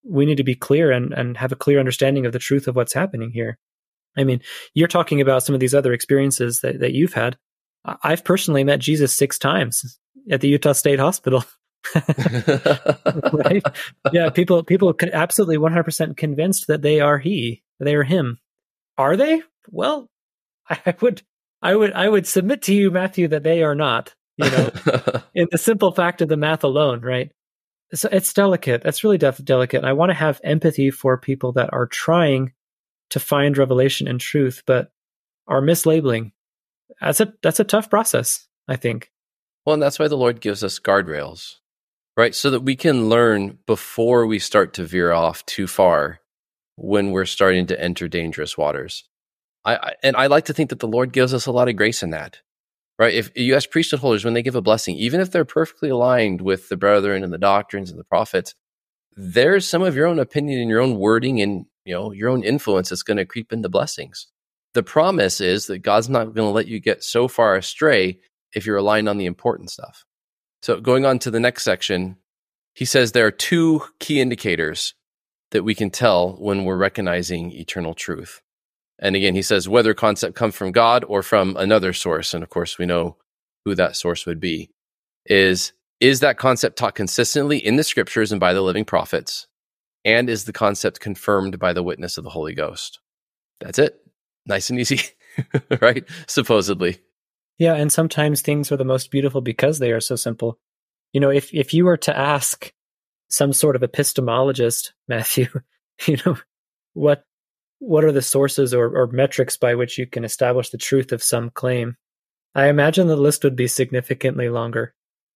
[0.03, 2.75] we need to be clear and, and have a clear understanding of the truth of
[2.75, 3.60] what's happening here.
[4.17, 4.41] I mean,
[4.73, 7.38] you're talking about some of these other experiences that, that you've had.
[8.03, 11.43] I've personally met Jesus six times at the Utah State Hospital.
[13.33, 13.63] right?
[14.11, 18.39] Yeah, people people absolutely 100% convinced that they are he, they are him.
[18.97, 19.41] Are they?
[19.69, 20.09] Well,
[20.69, 21.21] I would
[21.61, 24.71] I would I would submit to you Matthew that they are not, you know.
[25.35, 27.31] in the simple fact of the math alone, right?
[27.93, 28.83] So it's delicate.
[28.83, 29.83] That's really def- delicate.
[29.83, 32.53] I want to have empathy for people that are trying
[33.09, 34.91] to find revelation and truth, but
[35.47, 36.31] are mislabeling.
[37.01, 39.11] That's a that's a tough process, I think.
[39.65, 41.57] Well, and that's why the Lord gives us guardrails,
[42.21, 42.36] right?
[42.36, 46.19] So that we can learn before we start to veer off too far
[46.75, 49.05] when we're starting to enter dangerous waters.
[49.65, 51.75] I, I and I like to think that the Lord gives us a lot of
[51.75, 52.39] grace in that.
[52.99, 53.15] Right?
[53.15, 53.65] If U.S.
[53.65, 57.23] priesthood holders, when they give a blessing, even if they're perfectly aligned with the brethren
[57.23, 58.53] and the doctrines and the prophets,
[59.17, 62.43] there's some of your own opinion and your own wording and you know your own
[62.43, 64.27] influence that's going to creep into blessings
[64.73, 68.19] the promise is that god's not going to let you get so far astray
[68.53, 70.05] if you're aligned on the important stuff
[70.62, 72.17] so going on to the next section
[72.74, 74.93] he says there are two key indicators
[75.52, 78.41] that we can tell when we're recognizing eternal truth
[79.00, 82.50] and again he says whether concept comes from god or from another source and of
[82.50, 83.17] course we know
[83.65, 84.69] who that source would be
[85.26, 89.47] is is that concept taught consistently in the scriptures and by the living prophets
[90.04, 93.00] and is the concept confirmed by the witness of the Holy Ghost?
[93.60, 94.00] That's it.
[94.45, 95.02] Nice and easy,
[95.82, 96.04] right?
[96.28, 97.00] Supposedly.
[97.57, 100.59] Yeah, and sometimes things are the most beautiful because they are so simple.
[101.13, 102.71] You know, if if you were to ask
[103.29, 105.47] some sort of epistemologist, Matthew,
[106.05, 106.37] you know,
[106.93, 107.23] what
[107.79, 111.23] what are the sources or, or metrics by which you can establish the truth of
[111.23, 111.97] some claim?
[112.53, 114.93] I imagine the list would be significantly longer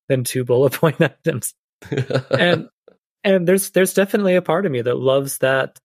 [0.09, 1.53] than two bullet point items.
[2.29, 2.69] and
[3.23, 5.79] and there's there's definitely a part of me that loves that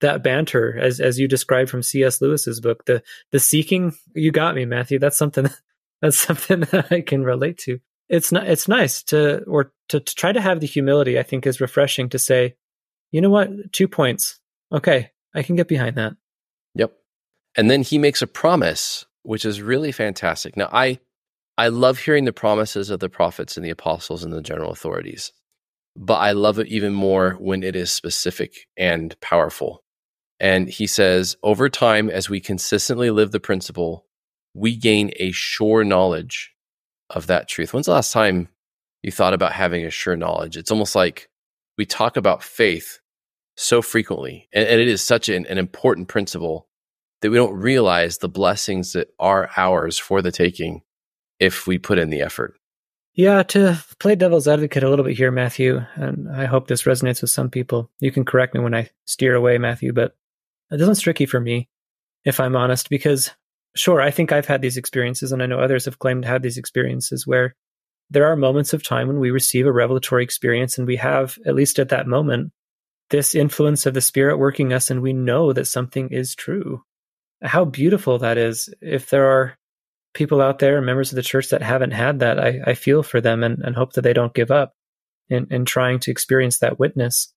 [0.00, 2.20] that banter as as you described from C.S.
[2.20, 2.84] Lewis's book.
[2.86, 4.98] The the seeking you got me, Matthew.
[4.98, 5.48] That's something
[6.00, 7.80] that's something that I can relate to.
[8.08, 11.18] It's not it's nice to or to, to try to have the humility.
[11.18, 12.54] I think is refreshing to say,
[13.10, 14.40] you know what, two points.
[14.72, 16.14] Okay, I can get behind that.
[16.74, 16.92] Yep.
[17.56, 20.56] And then he makes a promise, which is really fantastic.
[20.56, 21.00] Now I
[21.58, 25.32] I love hearing the promises of the prophets and the apostles and the general authorities
[25.98, 29.82] but I love it even more when it is specific and powerful.
[30.38, 34.06] And he says, over time, as we consistently live the principle,
[34.58, 36.52] we gain a sure knowledge
[37.10, 37.72] of that truth.
[37.72, 38.48] When's the last time
[39.02, 40.56] you thought about having a sure knowledge?
[40.56, 41.28] It's almost like
[41.76, 43.00] we talk about faith
[43.56, 46.68] so frequently, and, and it is such an, an important principle
[47.20, 50.82] that we don't realize the blessings that are ours for the taking
[51.40, 52.54] if we put in the effort.
[53.14, 57.20] Yeah, to play devil's advocate a little bit here, Matthew, and I hope this resonates
[57.20, 57.90] with some people.
[57.98, 60.16] You can correct me when I steer away, Matthew, but
[60.70, 61.68] it doesn't tricky for me,
[62.24, 63.32] if I'm honest, because
[63.78, 66.42] sure, I think I've had these experiences, and I know others have claimed to have
[66.42, 67.54] these experiences where
[68.10, 71.54] there are moments of time when we receive a revelatory experience and we have, at
[71.54, 72.52] least at that moment,
[73.10, 76.82] this influence of the Spirit working us, and we know that something is true.
[77.42, 78.68] How beautiful that is.
[78.80, 79.56] If there are
[80.14, 83.20] people out there, members of the church that haven't had that, I, I feel for
[83.20, 84.74] them and, and hope that they don't give up
[85.28, 87.32] in, in trying to experience that witness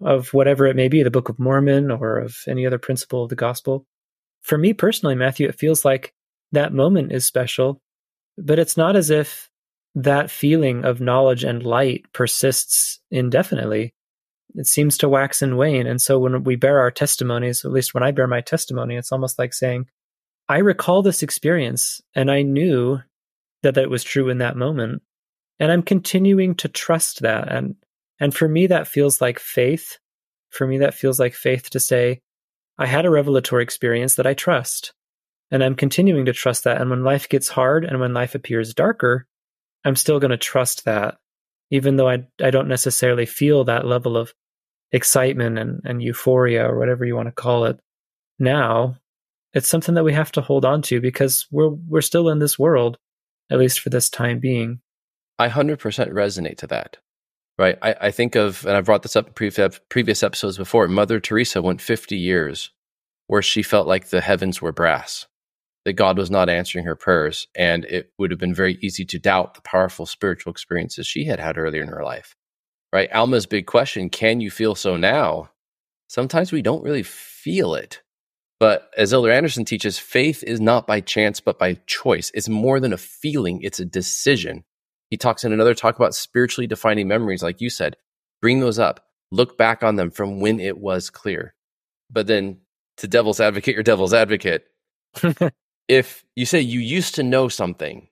[0.00, 3.30] of whatever it may be, the Book of Mormon or of any other principle of
[3.30, 3.86] the gospel.
[4.48, 6.14] For me personally, Matthew, it feels like
[6.52, 7.82] that moment is special,
[8.38, 9.50] but it's not as if
[9.94, 13.92] that feeling of knowledge and light persists indefinitely.
[14.54, 15.86] It seems to wax and wane.
[15.86, 19.12] And so when we bear our testimonies, at least when I bear my testimony, it's
[19.12, 19.84] almost like saying,
[20.48, 23.00] I recall this experience and I knew
[23.62, 25.02] that that was true in that moment.
[25.60, 27.52] And I'm continuing to trust that.
[27.52, 27.74] And,
[28.18, 29.98] and for me, that feels like faith.
[30.48, 32.22] For me, that feels like faith to say,
[32.78, 34.92] I had a revelatory experience that I trust.
[35.50, 36.80] And I'm continuing to trust that.
[36.80, 39.26] And when life gets hard and when life appears darker,
[39.84, 41.16] I'm still going to trust that,
[41.70, 44.32] even though I, I don't necessarily feel that level of
[44.92, 47.80] excitement and, and euphoria or whatever you want to call it
[48.38, 48.96] now.
[49.54, 52.58] It's something that we have to hold on to because we're we're still in this
[52.58, 52.98] world,
[53.50, 54.80] at least for this time being.
[55.38, 56.98] I 100% resonate to that.
[57.58, 57.76] Right.
[57.82, 60.86] I, I think of, and I've brought this up in previous, uh, previous episodes before,
[60.86, 62.70] Mother Teresa went 50 years
[63.26, 65.26] where she felt like the heavens were brass
[65.84, 67.48] that God was not answering her prayers.
[67.56, 71.40] And it would have been very easy to doubt the powerful spiritual experiences she had
[71.40, 72.36] had earlier in her life.
[72.92, 73.10] Right?
[73.12, 75.50] Alma's big question can you feel so now?
[76.08, 78.02] Sometimes we don't really feel it.
[78.60, 82.30] But as Elder Andersen teaches, faith is not by chance, but by choice.
[82.34, 84.64] It's more than a feeling, it's a decision.
[85.10, 87.96] He talks in another talk about spiritually defining memories, like you said.
[88.40, 91.54] Bring those up, look back on them from when it was clear.
[92.10, 92.58] But then
[92.98, 94.66] to devil's advocate, your devil's advocate,
[95.88, 98.08] if you say you used to know something,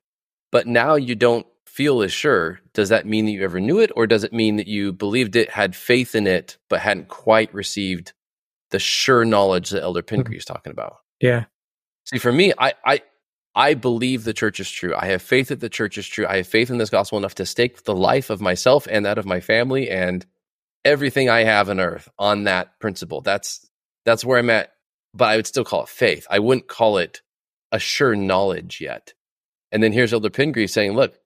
[0.51, 3.91] but now you don't feel as sure, does that mean that you ever knew it?
[3.95, 7.53] Or does it mean that you believed it, had faith in it, but hadn't quite
[7.53, 8.15] received
[8.71, 10.39] the sure knowledge that Elder Pingree mm-hmm.
[10.39, 10.97] is talking about?
[11.21, 11.45] Yeah.
[12.05, 13.03] See, for me, I, I,
[13.57, 14.95] I believe the church is true.
[14.95, 16.27] I have faith that the church is true.
[16.29, 19.17] I have faith in this gospel enough to stake the life of myself and that
[19.17, 20.27] of my family and
[20.85, 23.23] everything I have on earth on that principle.
[23.23, 23.67] That's
[24.05, 24.73] that's where I'm at.
[25.15, 26.27] But I would still call it faith.
[26.29, 27.23] I wouldn't call it
[27.73, 29.15] a sure knowledge yet.
[29.73, 31.19] And then here's Elder Pingree saying, look,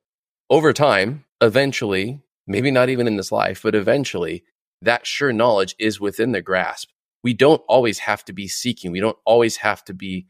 [0.48, 4.44] over time, eventually, maybe not even in this life, but eventually,
[4.80, 6.90] that sure knowledge is within the grasp.
[7.24, 8.92] We don't always have to be seeking.
[8.92, 10.26] We don't always have to be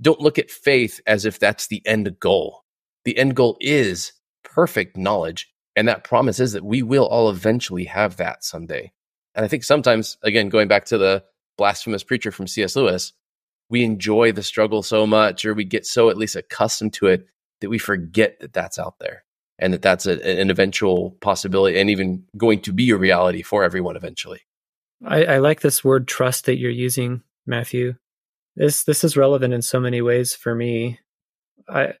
[0.00, 2.64] don't look at faith as if that's the end goal.
[3.04, 5.52] The end goal is perfect knowledge.
[5.76, 8.92] And that promise is that we will all eventually have that someday.
[9.34, 11.24] And I think sometimes, again, going back to the
[11.56, 12.76] blasphemous preacher from C.S.
[12.76, 13.12] Lewis,
[13.68, 17.26] we enjoy the struggle so much or we get so at least accustomed to it
[17.60, 19.24] that we forget that that's out there
[19.58, 23.62] and that that's a, an eventual possibility and even going to be a reality for
[23.62, 24.40] everyone eventually.
[25.06, 27.94] I, I like this word trust that you're using, Matthew.
[28.56, 30.98] This this is relevant in so many ways for me.
[31.68, 31.94] I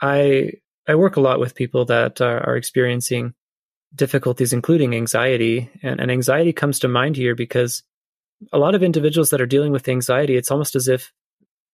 [0.00, 0.52] I
[0.88, 3.34] I work a lot with people that are, are experiencing
[3.94, 7.82] difficulties, including anxiety, and, and anxiety comes to mind here because
[8.52, 11.12] a lot of individuals that are dealing with anxiety, it's almost as if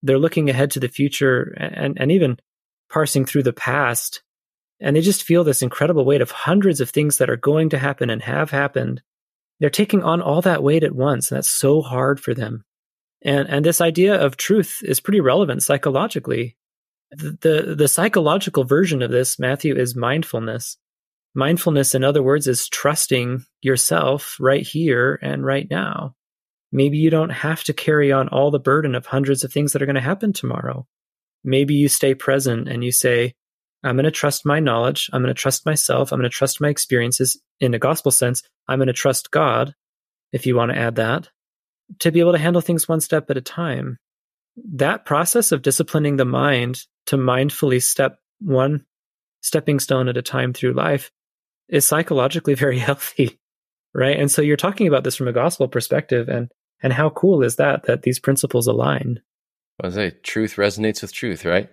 [0.03, 2.39] they're looking ahead to the future and, and even
[2.91, 4.23] parsing through the past.
[4.81, 7.79] And they just feel this incredible weight of hundreds of things that are going to
[7.79, 9.03] happen and have happened.
[9.59, 12.65] They're taking on all that weight at once, and that's so hard for them.
[13.23, 16.57] And and this idea of truth is pretty relevant psychologically.
[17.11, 20.77] The, the, the psychological version of this, Matthew, is mindfulness.
[21.35, 26.15] Mindfulness, in other words, is trusting yourself right here and right now.
[26.71, 29.83] Maybe you don't have to carry on all the burden of hundreds of things that
[29.83, 30.87] are going to happen tomorrow.
[31.45, 33.35] Maybe you stay present and you say,
[33.83, 35.09] I'm going to trust my knowledge.
[35.13, 36.13] I'm going to trust myself.
[36.13, 38.43] I'm going to trust my experiences in a gospel sense.
[38.67, 39.75] I'm going to trust God,
[40.33, 41.31] if you want to add that,
[42.01, 43.99] to be able to handle things one step at a time.
[44.73, 48.85] That process of disciplining the mind to mindfully step one
[49.41, 51.11] stepping stone at a time through life
[51.69, 53.39] is psychologically very healthy
[53.95, 56.51] right and so you're talking about this from a gospel perspective and
[56.83, 59.21] and how cool is that that these principles align?
[59.83, 61.71] I say truth resonates with truth, right?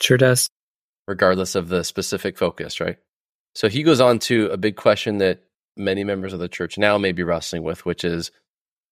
[0.00, 0.48] Sure does.
[1.06, 2.98] Regardless of the specific focus, right?
[3.54, 5.42] So he goes on to a big question that
[5.76, 8.30] many members of the church now may be wrestling with, which is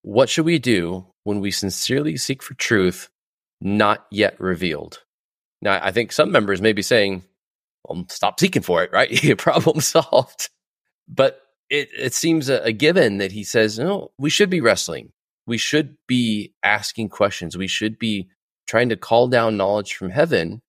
[0.02, 3.10] what should we do when we sincerely seek for truth
[3.60, 5.02] not yet revealed?
[5.62, 7.24] Now, I think some members may be saying,
[7.84, 9.10] well, stop seeking for it, right?
[9.38, 10.48] Problem solved.
[11.08, 15.12] But it, it seems a, a given that he says, no, we should be wrestling
[15.50, 17.58] we should be asking questions.
[17.58, 18.28] We should be
[18.68, 20.62] trying to call down knowledge from heaven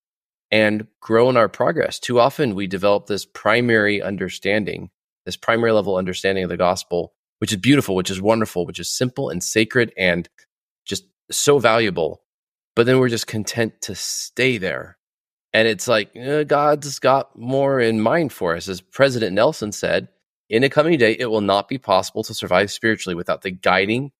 [0.50, 2.00] and grow in our progress.
[2.00, 4.90] Too often we develop this primary understanding,
[5.24, 8.88] this primary level understanding of the gospel, which is beautiful, which is wonderful, which is
[8.88, 10.28] simple and sacred and
[10.84, 12.22] just so valuable.
[12.76, 14.96] But then we're just content to stay there.
[15.52, 18.68] And it's like eh, God's got more in mind for us.
[18.68, 20.06] As President Nelson said,
[20.48, 24.12] in a coming day, it will not be possible to survive spiritually without the guiding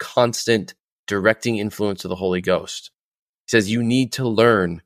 [0.00, 0.74] constant
[1.06, 2.90] directing influence of the Holy Ghost.
[3.46, 4.82] He says, You need to learn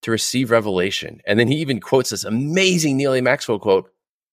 [0.00, 1.20] to receive revelation.
[1.26, 3.20] And then he even quotes this amazing Neal A.
[3.20, 3.90] Maxwell quote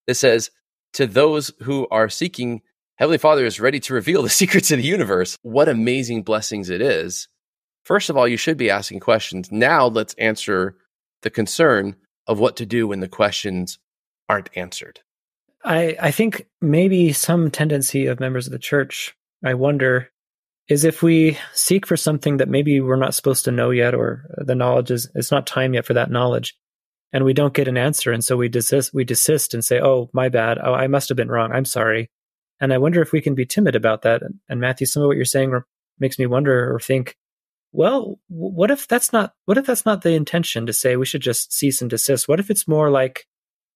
[0.07, 0.51] that says,
[0.93, 2.61] To those who are seeking,
[2.97, 5.37] Heavenly Father is ready to reveal the secrets of the universe.
[5.41, 7.27] What amazing blessings it is.
[7.83, 9.51] First of all, you should be asking questions.
[9.51, 10.77] Now let's answer
[11.21, 11.95] the concern
[12.27, 13.79] of what to do when the questions
[14.29, 15.01] aren't answered?
[15.65, 20.09] I, I think maybe some tendency of members of the church, I wonder,
[20.67, 24.25] is if we seek for something that maybe we're not supposed to know yet, or
[24.37, 26.55] the knowledge is it's not time yet for that knowledge,
[27.11, 30.09] and we don't get an answer, and so we desist, we desist and say, "Oh,
[30.13, 30.57] my bad.
[30.61, 31.51] Oh, I must have been wrong.
[31.51, 32.09] I'm sorry."
[32.63, 34.21] And I wonder if we can be timid about that.
[34.47, 35.51] And Matthew, some of what you're saying
[35.99, 37.17] makes me wonder or think,
[37.73, 41.21] well, what if that's not what if that's not the intention to say we should
[41.21, 42.29] just cease and desist?
[42.29, 43.27] What if it's more like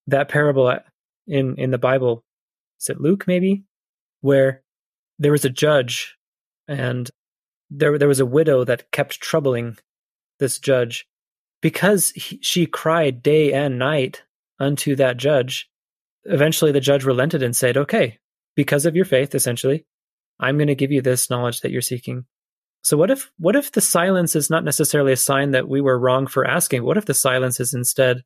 [0.07, 0.79] that parable uh,
[1.27, 2.23] in in the Bible?
[2.79, 3.65] Is it Luke maybe,
[4.21, 4.63] where
[5.19, 6.15] there was a judge
[6.69, 7.11] and
[7.69, 9.75] there there was a widow that kept troubling
[10.39, 11.05] this judge
[11.61, 14.23] because he, she cried day and night
[14.61, 15.69] unto that judge.
[16.23, 18.19] Eventually, the judge relented and said, "Okay,
[18.57, 19.85] because of your faith, essentially,
[20.37, 22.25] I'm going to give you this knowledge that you're seeking."
[22.81, 25.99] So what if what if the silence is not necessarily a sign that we were
[25.99, 26.83] wrong for asking?
[26.83, 28.23] What if the silence is instead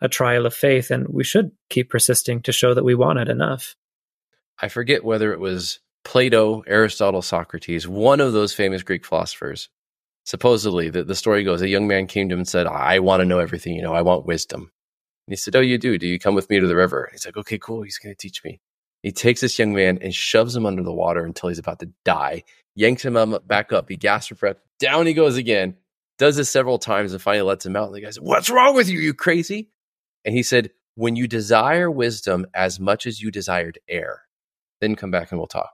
[0.00, 3.28] a trial of faith and we should keep persisting to show that we want it
[3.28, 3.76] enough?
[4.60, 9.68] I forget whether it was Plato, Aristotle, Socrates, one of those famous Greek philosophers.
[10.24, 13.20] Supposedly, the, the story goes, a young man came to him and said, I want
[13.20, 14.70] to know everything, you know, I want wisdom.
[15.26, 15.98] And he said, Oh, you do?
[15.98, 17.04] Do you come with me to the river?
[17.04, 17.82] And he's like, Okay, cool.
[17.82, 18.60] He's going to teach me.
[19.02, 21.90] He takes this young man and shoves him under the water until he's about to
[22.04, 22.44] die
[22.76, 23.88] yanks him up, back up.
[23.88, 24.58] He gasps for breath.
[24.78, 25.74] Down he goes again.
[26.18, 27.86] Does this several times and finally lets him out.
[27.86, 29.00] And the guy said, What's wrong with you?
[29.00, 29.70] You crazy?
[30.24, 34.22] And he said, When you desire wisdom as much as you desired air,
[34.80, 35.72] then come back and we'll talk.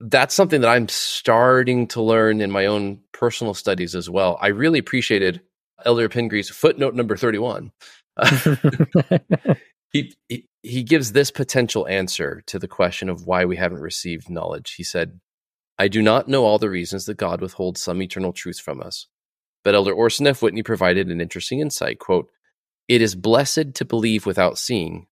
[0.00, 4.38] That's something that I'm starting to learn in my own personal studies as well.
[4.40, 5.40] I really appreciated
[5.84, 7.72] Elder Pingree's footnote number 31.
[9.94, 14.74] he, he, gives this potential answer to the question of why we haven't received knowledge.
[14.74, 15.20] He said,
[15.78, 19.06] I do not know all the reasons that God withholds some eternal truths from us.
[19.62, 20.42] But Elder Orson F.
[20.42, 22.00] Whitney provided an interesting insight.
[22.00, 22.28] Quote,
[22.88, 25.06] It is blessed to believe without seeing,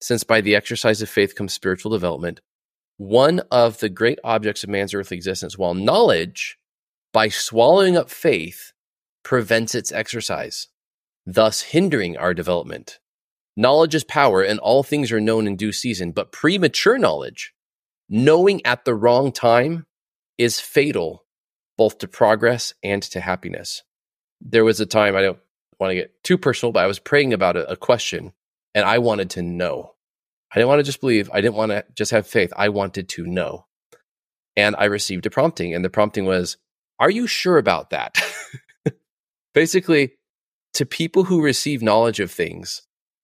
[0.00, 2.40] since by the exercise of faith comes spiritual development.
[2.96, 6.58] One of the great objects of man's earthly existence, while knowledge,
[7.12, 8.72] by swallowing up faith,
[9.22, 10.68] prevents its exercise,
[11.24, 12.98] thus hindering our development.
[13.56, 17.54] Knowledge is power, and all things are known in due season, but premature knowledge,
[18.08, 19.86] knowing at the wrong time,
[20.38, 21.24] is fatal
[21.76, 23.82] both to progress and to happiness.
[24.40, 25.38] There was a time, I don't
[25.78, 28.32] want to get too personal, but I was praying about a, a question
[28.74, 29.94] and I wanted to know.
[30.52, 32.52] I didn't want to just believe, I didn't want to just have faith.
[32.56, 33.66] I wanted to know.
[34.56, 36.58] And I received a prompting, and the prompting was,
[37.00, 38.20] Are you sure about that?
[39.54, 40.12] Basically,
[40.74, 42.82] to people who receive knowledge of things,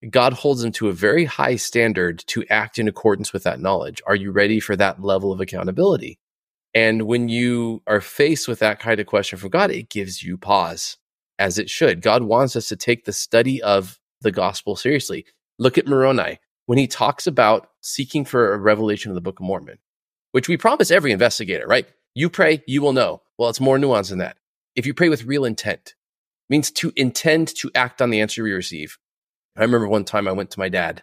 [0.09, 4.01] God holds them to a very high standard to act in accordance with that knowledge.
[4.07, 6.19] Are you ready for that level of accountability?
[6.75, 10.39] And when you are faced with that kind of question from God, it gives you
[10.39, 10.97] pause,
[11.39, 12.01] as it should.
[12.01, 15.27] God wants us to take the study of the gospel seriously.
[15.59, 19.45] Look at Moroni when he talks about seeking for a revelation of the Book of
[19.45, 19.79] Mormon,
[20.33, 21.87] which we promise every investigator, right?
[22.15, 23.23] You pray, you will know.
[23.39, 24.37] Well, it's more nuanced than that.
[24.77, 25.95] If you pray with real intent,
[26.49, 28.99] means to intend to act on the answer we receive.
[29.57, 31.03] I remember one time I went to my dad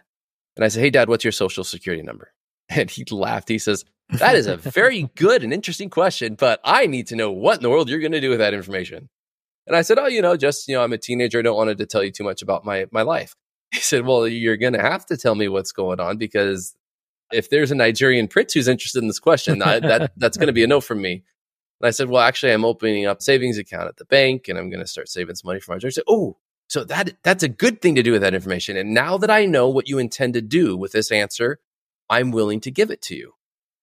[0.56, 2.32] and I said, Hey, dad, what's your social security number?
[2.70, 3.48] And he laughed.
[3.48, 7.30] He says, that is a very good and interesting question, but I need to know
[7.30, 9.08] what in the world you're going to do with that information.
[9.66, 11.38] And I said, Oh, you know, just, you know, I'm a teenager.
[11.38, 13.34] I don't want to tell you too much about my, my life.
[13.70, 16.74] He said, Well, you're going to have to tell me what's going on because
[17.30, 20.54] if there's a Nigerian prince who's interested in this question, I, that, that's going to
[20.54, 21.22] be a no from me.
[21.80, 24.70] And I said, Well, actually, I'm opening up savings account at the bank and I'm
[24.70, 25.94] going to start saving some money for my church.
[25.94, 26.38] Said, oh,
[26.68, 28.76] so that that's a good thing to do with that information.
[28.76, 31.58] And now that I know what you intend to do with this answer,
[32.08, 33.32] I'm willing to give it to you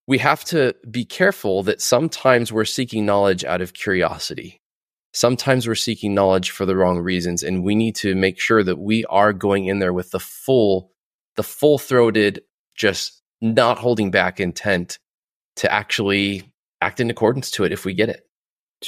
[0.08, 4.62] we have to be careful that sometimes we're seeking knowledge out of curiosity.
[5.14, 8.78] Sometimes we're seeking knowledge for the wrong reasons, and we need to make sure that
[8.78, 10.92] we are going in there with the full,
[11.36, 12.42] the full throated,
[12.76, 15.00] just not holding back intent
[15.58, 18.28] to actually act in accordance to it if we get it.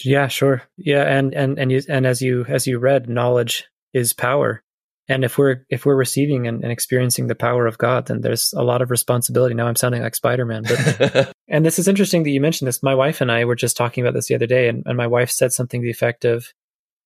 [0.04, 0.64] Yeah, sure.
[0.76, 3.66] Yeah, and and and you, and as you as you read, knowledge
[3.98, 4.64] is power.
[5.10, 8.54] And if we're if we're receiving and, and, experiencing the power of god then there's
[8.54, 9.56] a lot of responsibility.
[9.56, 12.84] Now i'm sounding like spider-man but and this is interesting that you mentioned this.
[12.84, 15.08] My wife and i were just talking about this the other day and, and my
[15.08, 16.48] wife said something to the effect of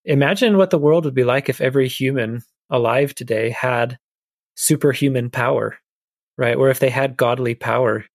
[0.03, 3.99] imagine what the world would be like if every human alive today had
[4.55, 5.77] superhuman power
[6.37, 6.55] right?
[6.55, 8.05] Or if they had godly power.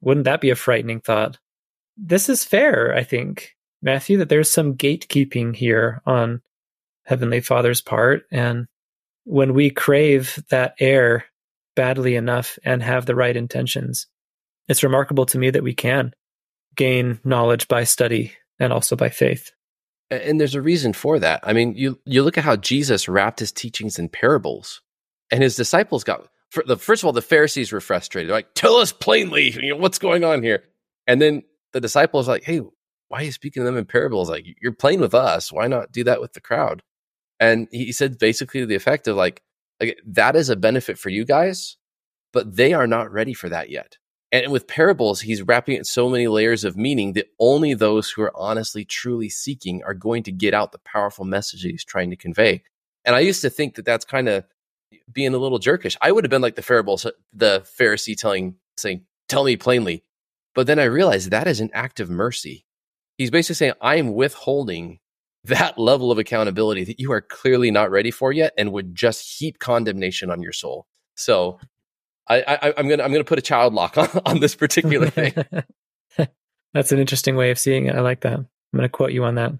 [0.00, 1.38] Wouldn't that be a frightening thought?
[1.96, 6.42] This is fair i think matthew that there's some gatekeeping here on
[7.06, 8.66] heavenly father's part and
[9.26, 11.24] when we crave that air
[11.74, 14.06] badly enough and have the right intentions,
[14.68, 16.12] it's remarkable to me that we can
[16.76, 19.50] gain knowledge by study and also by faith.
[20.10, 21.40] And there's a reason for that.
[21.42, 24.80] I mean, you you look at how Jesus wrapped his teachings in parables,
[25.32, 26.28] and his disciples got
[26.64, 28.28] the first of all, the Pharisees were frustrated.
[28.28, 30.62] They're like, tell us plainly, you know, what's going on here.
[31.08, 31.42] And then
[31.72, 32.60] the disciples like, hey,
[33.08, 34.30] why are you speaking to them in parables?
[34.30, 35.52] Like, you're playing with us.
[35.52, 36.82] Why not do that with the crowd?
[37.38, 39.42] And he said basically the effect of like,
[39.80, 41.76] like that is a benefit for you guys,
[42.32, 43.98] but they are not ready for that yet.
[44.32, 48.22] And with parables, he's wrapping it so many layers of meaning that only those who
[48.22, 52.16] are honestly, truly seeking are going to get out the powerful message he's trying to
[52.16, 52.62] convey.
[53.04, 54.44] And I used to think that that's kind of
[55.12, 55.96] being a little jerkish.
[56.00, 60.02] I would have been like the parables, uh, the Pharisee telling, saying, "Tell me plainly."
[60.54, 62.64] But then I realized that is an act of mercy.
[63.18, 64.98] He's basically saying, "I am withholding
[65.48, 69.38] that level of accountability that you are clearly not ready for yet, and would just
[69.38, 71.58] heap condemnation on your soul." So
[72.28, 75.34] I, am gonna I'm gonna put a child lock on, on this particular thing.
[76.74, 77.94] That's an interesting way of seeing it.
[77.94, 78.34] I like that.
[78.34, 79.52] I'm gonna quote you on that.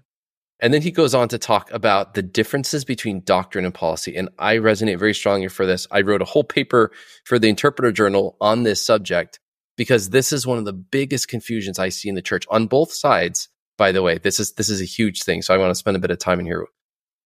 [0.59, 4.15] And then he goes on to talk about the differences between doctrine and policy.
[4.15, 5.85] And I resonate very strongly for this.
[5.91, 6.91] I wrote a whole paper
[7.25, 9.39] for the Interpreter Journal on this subject
[9.75, 12.91] because this is one of the biggest confusions I see in the church on both
[12.91, 13.49] sides.
[13.77, 15.41] By the way, this is this is a huge thing.
[15.41, 16.65] So I want to spend a bit of time in here.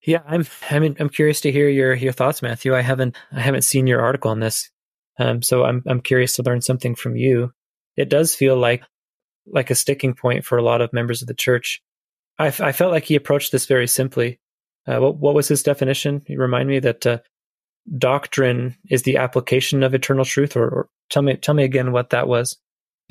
[0.05, 2.75] Yeah, I'm I'm I'm curious to hear your your thoughts, Matthew.
[2.75, 4.69] I haven't I haven't seen your article on this.
[5.19, 7.53] Um, so I'm I'm curious to learn something from you.
[7.95, 8.83] It does feel like
[9.45, 11.81] like a sticking point for a lot of members of the church
[12.41, 14.39] I, f- I felt like he approached this very simply.
[14.87, 16.23] Uh, what, what, was his definition?
[16.27, 17.19] You remind me that uh,
[17.97, 22.09] doctrine is the application of eternal truth, or, or tell me tell me again what
[22.09, 22.57] that was.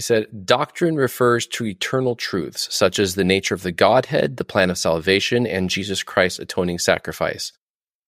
[0.01, 4.47] He said, Doctrine refers to eternal truths, such as the nature of the Godhead, the
[4.47, 7.53] plan of salvation, and Jesus Christ's atoning sacrifice.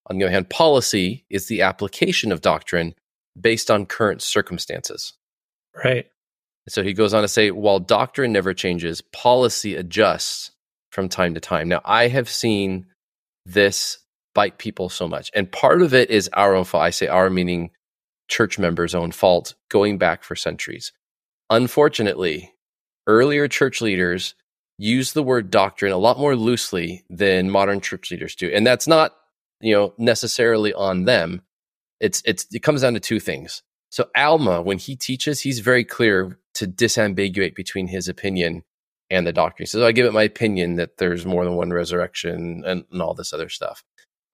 [0.07, 2.95] On the other hand, policy is the application of doctrine
[3.38, 5.12] based on current circumstances.
[5.84, 6.07] Right.
[6.66, 10.51] So he goes on to say, while doctrine never changes, policy adjusts
[10.93, 11.68] from time to time.
[11.68, 12.86] Now, I have seen
[13.45, 13.99] this
[14.34, 15.30] bite people so much.
[15.34, 16.84] And part of it is our own fault.
[16.84, 17.68] I say our meaning
[18.28, 20.90] church members' own fault going back for centuries.
[21.53, 22.55] Unfortunately,
[23.07, 24.34] earlier church leaders
[24.78, 28.48] use the word doctrine a lot more loosely than modern church leaders do.
[28.48, 29.12] And that's not,
[29.61, 31.42] you know, necessarily on them.
[32.00, 33.62] It's it's it comes down to two things.
[33.90, 38.64] So Alma, when he teaches, he's very clear to disambiguate between his opinion
[39.11, 39.66] and the doctrine.
[39.66, 43.03] So oh, I give it my opinion that there's more than one resurrection and, and
[43.03, 43.84] all this other stuff.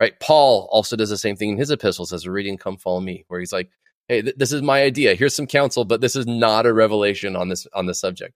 [0.00, 0.18] Right.
[0.20, 3.24] Paul also does the same thing in his epistles as a reading, come follow me,
[3.26, 3.70] where he's like,
[4.08, 5.14] Hey, th- this is my idea.
[5.14, 8.34] Here's some counsel, but this is not a revelation on this, on the subject.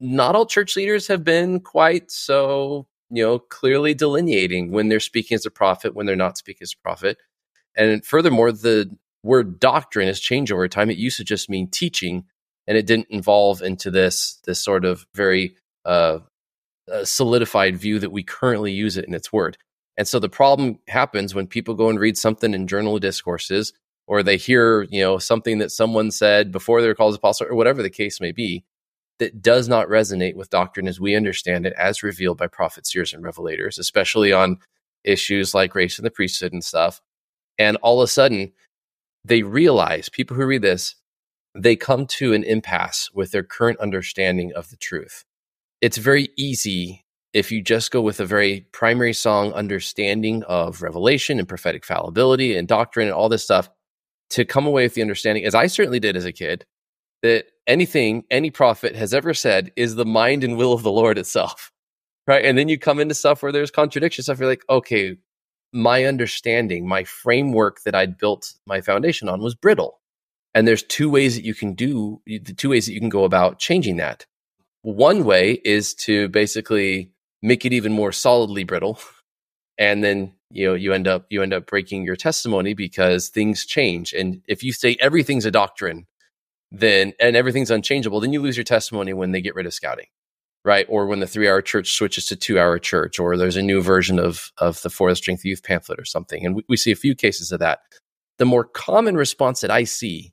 [0.00, 5.34] Not all church leaders have been quite so, you know, clearly delineating when they're speaking
[5.34, 7.18] as a prophet, when they're not speaking as a prophet.
[7.76, 10.90] And furthermore, the word doctrine has changed over time.
[10.90, 12.24] It used to just mean teaching,
[12.66, 16.18] and it didn't evolve into this this sort of very uh,
[17.04, 19.58] solidified view that we currently use it in its word.
[19.96, 23.72] And so the problem happens when people go and read something in journal discourses
[24.08, 27.54] or they hear, you know, something that someone said before they were called apostle or
[27.54, 28.64] whatever the case may be
[29.20, 33.12] that does not resonate with doctrine as we understand it as revealed by prophets, seers,
[33.12, 34.58] and revelators, especially on
[35.04, 37.00] issues like race and the priesthood and stuff.
[37.58, 38.52] And all of a sudden,
[39.24, 40.96] they realize, people who read this,
[41.54, 45.24] they come to an impasse with their current understanding of the truth
[45.80, 51.38] it's very easy if you just go with a very primary song understanding of revelation
[51.38, 53.68] and prophetic fallibility and doctrine and all this stuff
[54.30, 56.64] to come away with the understanding, as I certainly did as a kid,
[57.22, 61.18] that anything any prophet has ever said is the mind and will of the Lord
[61.18, 61.72] itself.
[62.26, 62.44] Right.
[62.44, 64.38] And then you come into stuff where there's contradiction stuff.
[64.38, 65.16] You're like, okay,
[65.72, 70.00] my understanding, my framework that I'd built my foundation on was brittle.
[70.54, 73.24] And there's two ways that you can do the two ways that you can go
[73.24, 74.26] about changing that.
[74.82, 77.12] One way is to basically
[77.42, 79.00] make it even more solidly brittle.
[79.78, 83.66] And then you know you end up you end up breaking your testimony because things
[83.66, 84.12] change.
[84.12, 86.06] And if you say everything's a doctrine,
[86.70, 90.06] then and everything's unchangeable, then you lose your testimony when they get rid of scouting.
[90.64, 90.86] Right.
[90.88, 93.80] Or when the three hour church switches to two hour church, or there's a new
[93.80, 96.44] version of of the For the Strength Youth pamphlet or something.
[96.44, 97.80] And we, we see a few cases of that.
[98.38, 100.32] The more common response that I see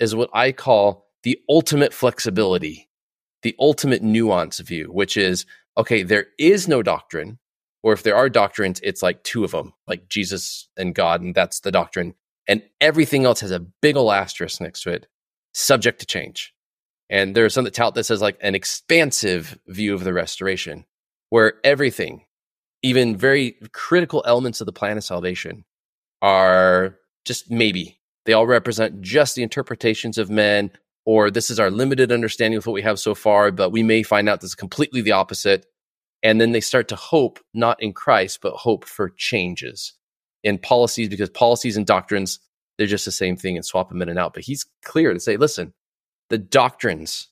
[0.00, 2.88] is what I call the ultimate flexibility
[3.42, 5.46] the ultimate nuance view, which is
[5.76, 7.38] okay, there is no doctrine,
[7.82, 11.34] or if there are doctrines, it's like two of them, like Jesus and God, and
[11.34, 12.14] that's the doctrine.
[12.46, 15.06] And everything else has a big ol' asterisk next to it,
[15.52, 16.54] subject to change.
[17.10, 20.84] And there's some that tout that says like an expansive view of the restoration,
[21.30, 22.24] where everything,
[22.82, 25.64] even very critical elements of the plan of salvation,
[26.22, 28.00] are just maybe.
[28.26, 30.70] They all represent just the interpretations of men
[31.08, 34.02] or this is our limited understanding of what we have so far, but we may
[34.02, 35.64] find out this is completely the opposite.
[36.22, 39.94] And then they start to hope, not in Christ, but hope for changes
[40.42, 42.40] in policies, because policies and doctrines
[42.78, 44.32] they're just the same thing and swap them in and out.
[44.32, 45.74] But he's clear to say, listen,
[46.30, 47.28] the doctrines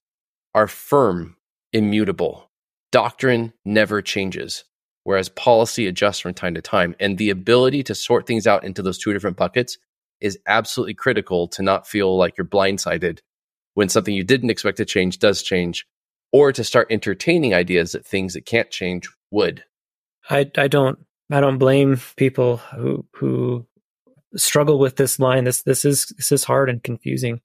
[0.55, 1.37] are firm,
[1.72, 2.51] immutable.
[2.91, 4.64] Doctrine never changes,
[5.05, 6.97] whereas policy adjusts from time to time.
[6.99, 9.78] And the ability to sort things out into those two different buckets
[10.20, 13.20] is absolutely critical to not feel like you're blindsided
[13.74, 15.87] when something you didn't expect to change does change,
[16.33, 19.64] or to start entertaining ideas that things that can't change would.
[20.29, 20.99] I, I don't
[21.31, 23.66] I don't blame people who who
[24.37, 25.45] struggle with this line.
[25.45, 27.41] This this is this is hard and confusing,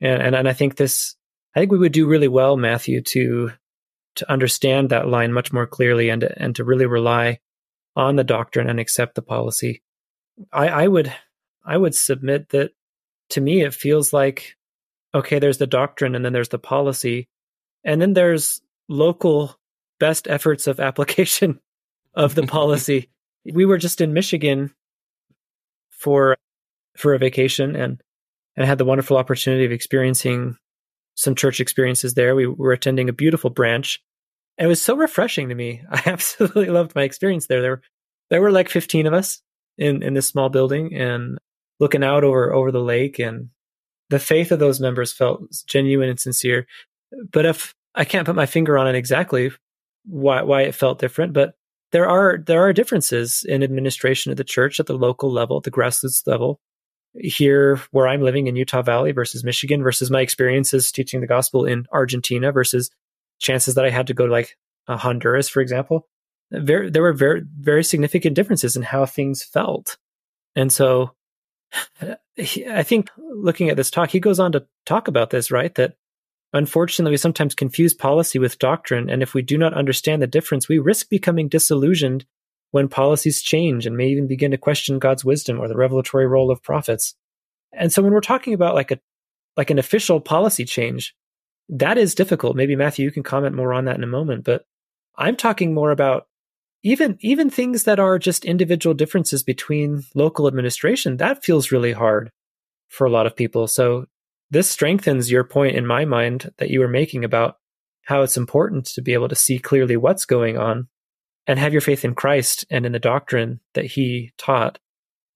[0.00, 1.16] and and, and I think this
[1.54, 3.52] I think we would do really well, Matthew, to
[4.16, 7.38] to understand that line much more clearly and and to really rely
[7.96, 9.82] on the doctrine and accept the policy.
[10.52, 11.12] I, I would
[11.64, 12.72] I would submit that
[13.30, 14.56] to me it feels like
[15.14, 17.28] okay, there's the doctrine and then there's the policy,
[17.84, 19.56] and then there's local
[20.00, 21.60] best efforts of application
[22.14, 23.08] of the policy.
[23.52, 24.72] we were just in Michigan
[25.90, 26.36] for
[26.96, 28.02] for a vacation and
[28.56, 30.56] and had the wonderful opportunity of experiencing
[31.14, 32.34] some church experiences there.
[32.34, 34.00] We were attending a beautiful branch.
[34.56, 35.82] And it was so refreshing to me.
[35.90, 37.60] I absolutely loved my experience there.
[37.60, 37.82] There were,
[38.30, 39.42] there were like 15 of us
[39.78, 41.38] in, in this small building and
[41.80, 43.50] looking out over, over the lake and
[44.10, 46.66] the faith of those members felt genuine and sincere.
[47.32, 49.50] But if I can't put my finger on it exactly
[50.04, 51.54] why, why it felt different, but
[51.92, 55.70] there are there are differences in administration of the church at the local level, the
[55.70, 56.60] grassroots level.
[57.14, 61.64] Here, where I'm living in Utah Valley versus Michigan, versus my experiences teaching the gospel
[61.64, 62.90] in Argentina versus
[63.38, 64.56] chances that I had to go to like
[64.86, 66.06] uh, Honduras, for example.
[66.50, 69.96] Very, there were very very significant differences in how things felt,
[70.54, 71.14] and so
[72.40, 75.74] I think looking at this talk, he goes on to talk about this, right?
[75.74, 75.94] That
[76.52, 80.68] Unfortunately, we sometimes confuse policy with doctrine, and if we do not understand the difference,
[80.68, 82.24] we risk becoming disillusioned
[82.70, 86.50] when policies change and may even begin to question God's wisdom or the revelatory role
[86.50, 87.14] of prophets.
[87.72, 88.98] And so when we're talking about like a
[89.56, 91.14] like an official policy change,
[91.68, 92.56] that is difficult.
[92.56, 94.64] Maybe Matthew you can comment more on that in a moment, but
[95.16, 96.28] I'm talking more about
[96.82, 101.16] even even things that are just individual differences between local administration.
[101.16, 102.30] That feels really hard
[102.88, 103.66] for a lot of people.
[103.66, 104.06] So
[104.50, 107.56] this strengthens your point in my mind that you were making about
[108.04, 110.88] how it's important to be able to see clearly what's going on
[111.46, 114.78] and have your faith in Christ and in the doctrine that he taught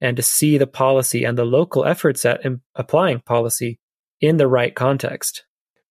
[0.00, 2.40] and to see the policy and the local efforts at
[2.74, 3.78] applying policy
[4.20, 5.44] in the right context.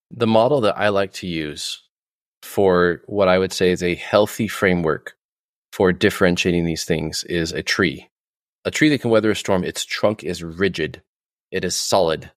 [0.09, 1.81] The model that I like to use
[2.41, 5.15] for what I would say is a healthy framework
[5.71, 8.09] for differentiating these things is a tree.
[8.65, 11.01] A tree that can weather a storm, its trunk is rigid,
[11.51, 12.31] it is solid,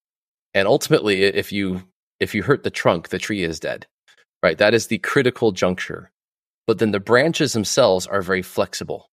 [0.55, 1.83] and ultimately, if you
[2.21, 3.87] if you hurt the trunk, the tree is dead.
[4.43, 4.57] Right?
[4.59, 6.13] That is the critical juncture.
[6.67, 9.11] But then the branches themselves are very flexible,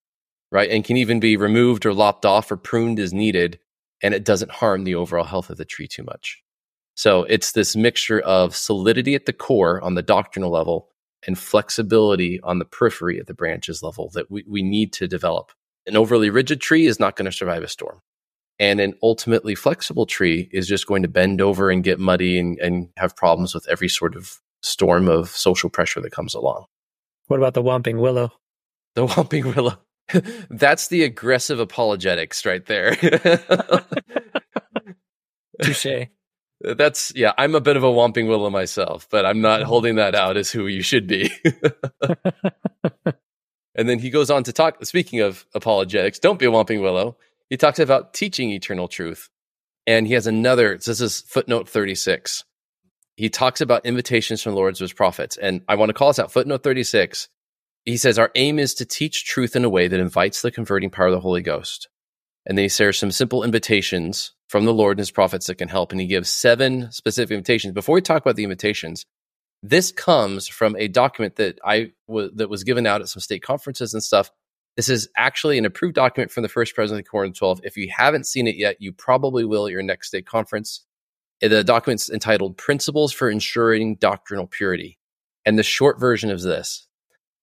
[0.51, 0.69] right?
[0.69, 3.59] And can even be removed or lopped off or pruned as needed,
[4.01, 6.41] and it doesn't harm the overall health of the tree too much.
[6.95, 10.89] So it's this mixture of solidity at the core on the doctrinal level
[11.25, 15.51] and flexibility on the periphery at the branches level that we, we need to develop.
[15.87, 18.01] An overly rigid tree is not going to survive a storm.
[18.61, 22.59] And an ultimately flexible tree is just going to bend over and get muddy and,
[22.59, 26.65] and have problems with every sort of storm of social pressure that comes along.
[27.25, 28.31] What about the Whomping Willow?
[28.93, 29.79] The Whomping Willow.
[30.51, 32.95] That's the aggressive apologetics right there.
[35.63, 36.07] Touche.
[36.61, 39.69] That's yeah, I'm a bit of a Whomping Willow myself, but I'm not mm-hmm.
[39.69, 41.31] holding that out as who you should be.
[43.73, 47.17] and then he goes on to talk speaking of apologetics, don't be a Whomping Willow
[47.51, 49.29] he talks about teaching eternal truth.
[49.85, 52.45] And he has another, this is footnote 36.
[53.17, 55.35] He talks about invitations from the Lord's his prophets.
[55.35, 56.31] And I want to call this out.
[56.31, 57.27] Footnote 36.
[57.83, 60.89] He says, Our aim is to teach truth in a way that invites the converting
[60.89, 61.89] power of the Holy Ghost.
[62.45, 65.67] And then he says some simple invitations from the Lord and his prophets that can
[65.67, 65.91] help.
[65.91, 67.73] And he gives seven specific invitations.
[67.73, 69.05] Before we talk about the invitations,
[69.61, 73.43] this comes from a document that I w- that was given out at some state
[73.43, 74.31] conferences and stuff
[74.75, 77.61] this is actually an approved document from the First President of Quorum 12.
[77.63, 80.85] If you haven't seen it yet, you probably will at your next state conference.
[81.43, 84.97] Uh, the document's entitled Principles for Ensuring Doctrinal Purity.
[85.45, 86.87] And the short version is this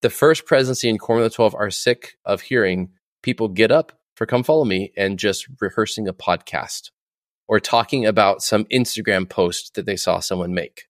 [0.01, 2.91] The First Presidency and Quorum the 12 are sick of hearing
[3.22, 6.91] people get up for Come Follow Me and just rehearsing a podcast
[7.47, 10.85] or talking about some Instagram post that they saw someone make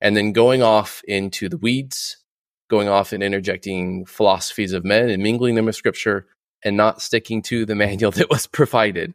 [0.00, 2.18] and then going off into the weeds
[2.68, 6.26] going off and interjecting philosophies of men and mingling them with scripture
[6.64, 9.14] and not sticking to the manual that was provided.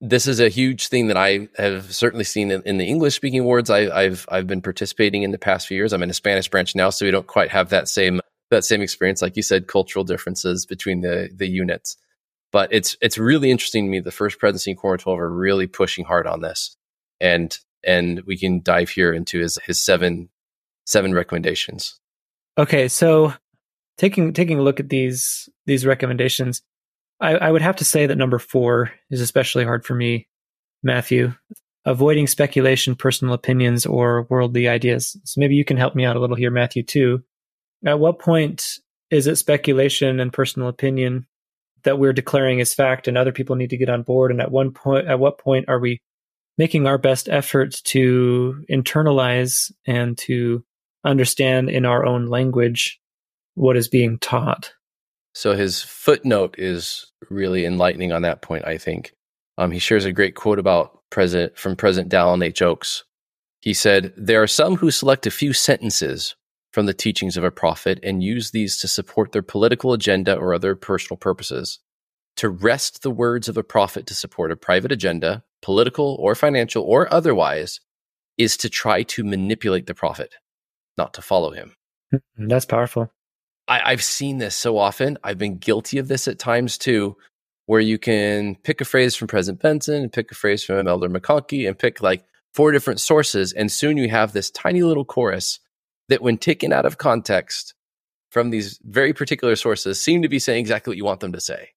[0.00, 3.44] This is a huge thing that I have certainly seen in, in the English speaking
[3.44, 3.68] wards.
[3.68, 5.92] I, have I've been participating in the past few years.
[5.92, 8.20] I'm in a Spanish branch now, so we don't quite have that same
[8.50, 11.96] that same experience, like you said, cultural differences between the the units.
[12.52, 14.00] But it's it's really interesting to me.
[14.00, 16.76] The First Presidency and Quorum 12 are really pushing hard on this,
[17.20, 20.28] and and we can dive here into his his seven
[20.86, 22.00] seven recommendations.
[22.58, 23.32] Okay, so
[23.98, 26.60] taking taking a look at these these recommendations,
[27.20, 30.26] I, I would have to say that number four is especially hard for me,
[30.82, 31.32] Matthew.
[31.84, 35.16] Avoiding speculation, personal opinions, or worldly ideas.
[35.24, 37.22] So maybe you can help me out a little here, Matthew, too.
[37.86, 38.78] At what point
[39.10, 41.26] is it speculation and personal opinion
[41.84, 44.32] that we're declaring as fact and other people need to get on board?
[44.32, 46.02] And at one point, at what point are we
[46.58, 50.64] making our best effort to internalize and to
[51.04, 53.00] understand in our own language
[53.54, 54.72] what is being taught?
[55.34, 59.12] So his footnote is really enlightening on that point, I think.
[59.56, 62.62] Um, he shares a great quote about President from President Dallin H.
[62.62, 63.04] Oaks.
[63.60, 66.36] He said, There are some who select a few sentences
[66.72, 70.54] from the teachings of a prophet and use these to support their political agenda or
[70.54, 71.80] other personal purposes.
[72.36, 76.84] To wrest the words of a prophet to support a private agenda, political or financial
[76.84, 77.80] or otherwise,
[78.36, 80.34] is to try to manipulate the prophet,
[80.98, 81.74] not to follow him.
[82.10, 83.10] Hmm, that's powerful.
[83.68, 85.18] I, have seen this so often.
[85.22, 87.16] I've been guilty of this at times too,
[87.66, 91.08] where you can pick a phrase from President Benson, and pick a phrase from Elder
[91.08, 92.24] McConkie, and pick like
[92.54, 93.52] four different sources.
[93.52, 95.60] And soon you have this tiny little chorus
[96.08, 97.74] that, when taken out of context
[98.30, 101.40] from these very particular sources, seem to be saying exactly what you want them to
[101.40, 101.70] say.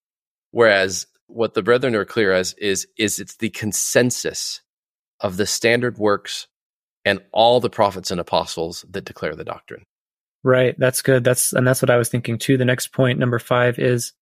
[0.51, 4.61] Whereas what the brethren are clear as is, is it's the consensus
[5.19, 6.47] of the standard works
[7.05, 9.83] and all the prophets and apostles that declare the doctrine.
[10.43, 10.75] Right.
[10.77, 11.23] That's good.
[11.23, 12.57] That's and that's what I was thinking too.
[12.57, 14.13] The next point, number five, is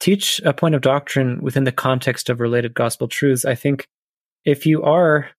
[0.00, 3.44] teach a point of doctrine within the context of related gospel truths.
[3.44, 3.86] I think
[4.44, 5.30] if you are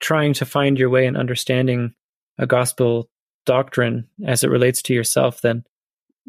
[0.00, 1.94] trying to find your way in understanding
[2.38, 3.08] a gospel
[3.46, 5.64] doctrine as it relates to yourself, then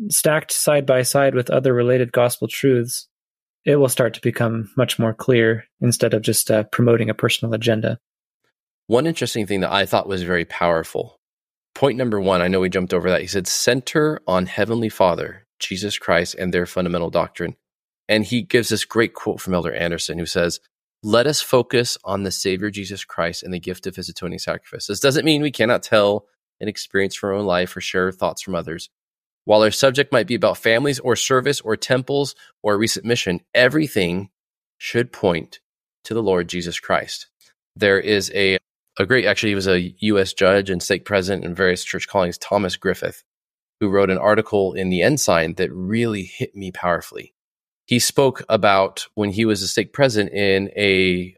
[0.10, 3.08] stacked side by side with other related gospel truths,
[3.66, 7.54] it will start to become much more clear instead of just uh, promoting a personal
[7.54, 8.00] agenda.
[8.90, 11.20] One interesting thing that I thought was very powerful
[11.76, 13.22] point number one, I know we jumped over that.
[13.22, 17.56] He said, center on Heavenly Father, Jesus Christ, and their fundamental doctrine.
[18.08, 20.60] And he gives this great quote from Elder Andersen who says,
[21.04, 24.88] Let us focus on the Savior Jesus Christ and the gift of his atoning sacrifice.
[24.88, 26.26] This doesn't mean we cannot tell
[26.60, 28.90] an experience from our own life or share thoughts from others.
[29.46, 32.34] While our subject might be about families or service or temples
[32.64, 34.32] or a recent mission, everything
[34.80, 35.60] should point
[36.06, 37.28] to the Lord Jesus Christ.
[37.76, 38.58] There is a
[39.00, 40.34] a great, actually, he was a U.S.
[40.34, 43.24] judge and stake president in various church callings, Thomas Griffith,
[43.80, 47.34] who wrote an article in the Ensign that really hit me powerfully.
[47.86, 51.36] He spoke about when he was a stake president in a,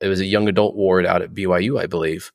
[0.00, 2.32] it was a young adult ward out at BYU, I believe,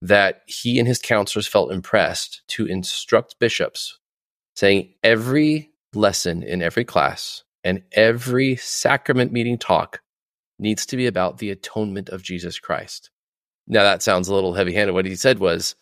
[0.00, 3.98] that he and his counselors felt impressed to instruct bishops,
[4.56, 10.00] saying every lesson in every class and every sacrament meeting talk
[10.58, 13.10] needs to be about the atonement of Jesus Christ.
[13.66, 14.92] Now, that sounds a little heavy handed.
[14.92, 15.74] What he said was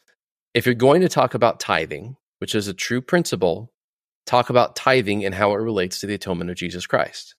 [0.54, 3.72] if you're going to talk about tithing, which is a true principle,
[4.26, 7.34] talk about tithing and how it relates to the atonement of Jesus Christ.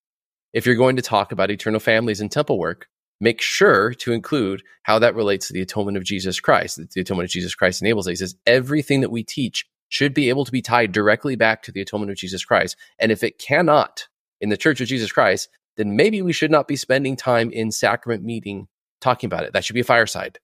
[0.54, 2.88] If you're going to talk about eternal families and temple work,
[3.20, 6.80] make sure to include how that relates to the atonement of Jesus Christ.
[6.94, 8.12] The atonement of Jesus Christ enables it.
[8.12, 11.72] He says everything that we teach should be able to be tied directly back to
[11.72, 12.76] the atonement of Jesus Christ.
[13.00, 14.08] And if it cannot
[14.42, 17.72] in the Church of Jesus Christ, then maybe we should not be spending time in
[17.72, 18.68] sacrament meeting
[19.06, 19.54] talking about it.
[19.54, 20.40] That should be a fireside.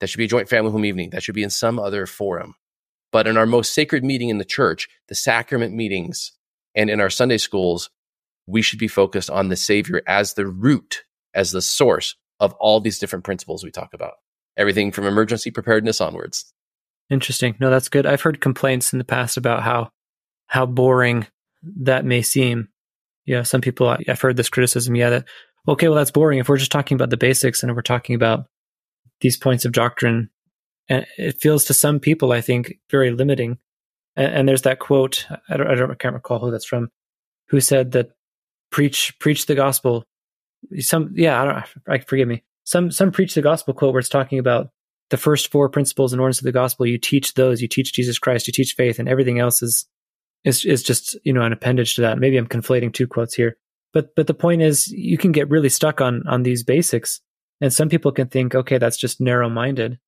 [0.00, 1.10] That should be a joint family home evening.
[1.10, 2.54] That should be in some other forum.
[3.12, 6.32] But in our most sacred meeting in the church, the sacrament meetings,
[6.74, 7.90] and in our Sunday schools,
[8.46, 11.04] we should be focused on the Savior as the root,
[11.34, 14.14] as the source of all these different principles we talk about.
[14.56, 16.52] Everything from emergency preparedness onwards.
[17.10, 17.56] Interesting.
[17.60, 18.06] No, that's good.
[18.06, 19.90] I've heard complaints in the past about how
[20.46, 21.26] how boring
[21.80, 22.68] that may seem.
[23.26, 24.94] Yeah, some people I've heard this criticism.
[24.94, 25.24] Yeah, that
[25.68, 26.38] okay, well that's boring.
[26.38, 28.46] If we're just talking about the basics and we're talking about
[29.20, 30.30] these points of doctrine,
[30.88, 33.58] and it feels to some people, I think, very limiting.
[34.16, 36.90] And, and there's that quote I don't, I don't, I can't recall who that's from,
[37.48, 38.10] who said that
[38.70, 40.04] preach preach the gospel.
[40.78, 42.44] Some yeah, I don't, I forgive me.
[42.64, 44.70] Some some preach the gospel quote where it's talking about
[45.10, 46.86] the first four principles and orders of the gospel.
[46.86, 47.62] You teach those.
[47.62, 48.46] You teach Jesus Christ.
[48.46, 49.86] You teach faith, and everything else is
[50.44, 52.18] is is just you know an appendage to that.
[52.18, 53.56] Maybe I'm conflating two quotes here,
[53.92, 57.20] but but the point is you can get really stuck on on these basics
[57.60, 59.98] and some people can think, okay, that's just narrow minded.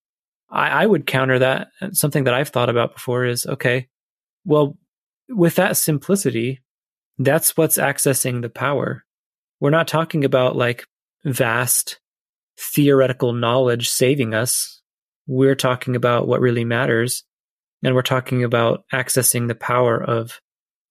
[0.50, 1.68] I, I would counter that.
[1.92, 3.88] Something that I've thought about before is, okay,
[4.44, 4.76] well,
[5.28, 6.60] with that simplicity,
[7.18, 9.04] that's what's accessing the power.
[9.60, 10.86] We're not talking about like
[11.24, 12.00] vast
[12.58, 14.82] theoretical knowledge saving us.
[15.26, 17.24] We're talking about what really matters.
[17.82, 20.40] And we're talking about accessing the power of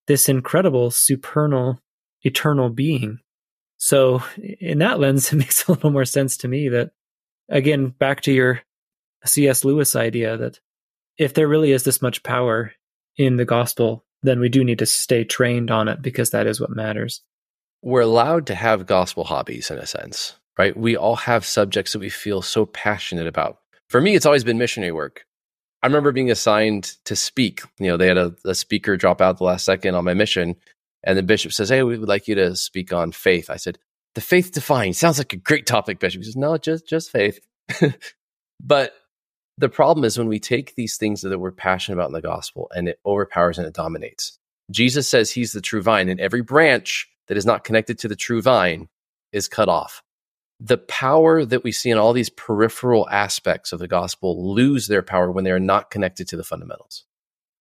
[0.08, 1.80] this incredible supernal
[2.24, 3.20] eternal being
[3.78, 6.92] So, in that lens, it makes a little more sense to me that,
[7.50, 8.62] again, back to your
[9.26, 9.66] C.S.
[9.66, 10.60] Lewis idea that
[11.18, 12.74] if there really is this much power
[13.18, 16.60] in the gospel, then we do need to stay trained on it because that is
[16.60, 17.22] what matters.
[17.82, 20.76] We're allowed to have gospel hobbies in a sense, right?
[20.76, 23.60] We all have subjects that we feel so passionate about.
[23.90, 25.26] For me, it's always been missionary work.
[25.82, 27.62] I remember being assigned to speak.
[27.80, 30.58] You know, they had a, a speaker drop out the last second on my mission,
[31.04, 33.50] and the bishop says, Hey, we would like you to speak on faith.
[33.50, 33.78] I said,
[34.16, 36.20] The faith defined sounds like a great topic, Bishop.
[36.20, 37.40] He says, No, just just faith.
[38.64, 38.94] but
[39.58, 42.72] the problem is when we take these things that we're passionate about in the gospel
[42.74, 44.38] and it overpowers and it dominates.
[44.72, 48.16] Jesus says he's the true vine, and every branch that is not connected to the
[48.16, 48.88] true vine
[49.32, 50.04] is cut off
[50.60, 55.02] the power that we see in all these peripheral aspects of the gospel lose their
[55.02, 57.06] power when they are not connected to the fundamentals.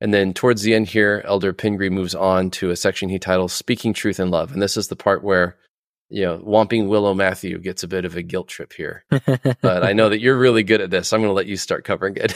[0.00, 3.52] And then towards the end here, Elder Pingree moves on to a section he titles
[3.52, 4.52] Speaking Truth in Love.
[4.52, 5.56] And this is the part where,
[6.08, 9.04] you know, Whomping Willow Matthew gets a bit of a guilt trip here.
[9.10, 11.12] but I know that you're really good at this.
[11.12, 12.34] I'm going to let you start covering it.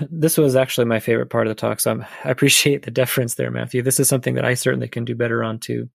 [0.10, 1.80] this was actually my favorite part of the talk.
[1.80, 3.82] So I'm, I appreciate the deference there, Matthew.
[3.82, 5.90] This is something that I certainly can do better on too.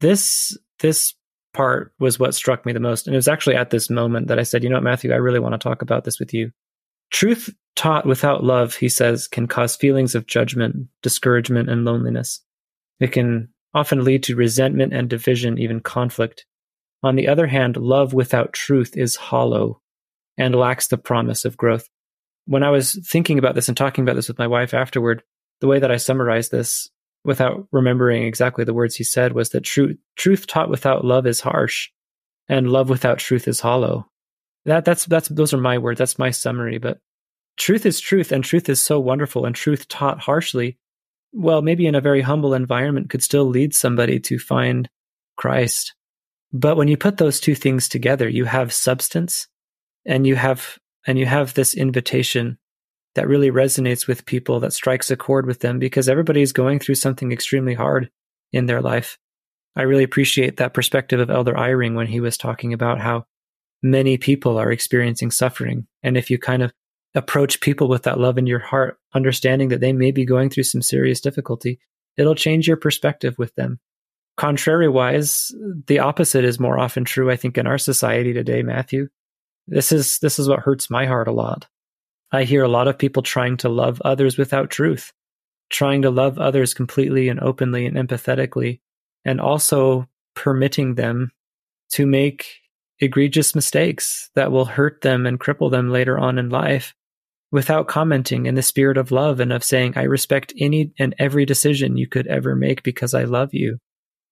[0.00, 1.14] This this
[1.52, 3.06] part was what struck me the most.
[3.06, 5.16] And it was actually at this moment that I said, you know what, Matthew, I
[5.16, 6.50] really want to talk about this with you.
[7.10, 12.42] Truth taught without love, he says, can cause feelings of judgment, discouragement, and loneliness.
[13.00, 16.46] It can often lead to resentment and division, even conflict.
[17.02, 19.82] On the other hand, love without truth is hollow
[20.38, 21.88] and lacks the promise of growth.
[22.46, 25.22] When I was thinking about this and talking about this with my wife afterward,
[25.60, 26.88] the way that I summarized this
[27.24, 31.40] without remembering exactly the words he said was that truth truth taught without love is
[31.40, 31.90] harsh
[32.48, 34.08] and love without truth is hollow
[34.66, 36.98] that that's that's those are my words that's my summary but
[37.56, 40.76] truth is truth and truth is so wonderful and truth taught harshly
[41.32, 44.88] well maybe in a very humble environment could still lead somebody to find
[45.36, 45.94] christ
[46.52, 49.48] but when you put those two things together you have substance
[50.04, 52.58] and you have and you have this invitation
[53.16, 56.94] that really resonates with people, that strikes a chord with them because everybody's going through
[56.94, 58.10] something extremely hard
[58.52, 59.18] in their life.
[59.74, 63.24] I really appreciate that perspective of Elder Eyring when he was talking about how
[63.90, 65.86] many people are experiencing suffering.
[66.02, 66.72] And if you kind of
[67.14, 70.64] approach people with that love in your heart, understanding that they may be going through
[70.64, 71.78] some serious difficulty,
[72.16, 73.80] it'll change your perspective with them.
[74.36, 75.50] Contrary wise,
[75.86, 79.08] the opposite is more often true, I think, in our society today, Matthew.
[79.66, 81.66] This is this is what hurts my heart a lot.
[82.32, 85.12] I hear a lot of people trying to love others without truth,
[85.70, 88.80] trying to love others completely and openly and empathetically,
[89.24, 91.32] and also permitting them
[91.92, 92.46] to make
[92.98, 96.94] egregious mistakes that will hurt them and cripple them later on in life
[97.52, 101.44] without commenting in the spirit of love and of saying, I respect any and every
[101.44, 103.78] decision you could ever make because I love you.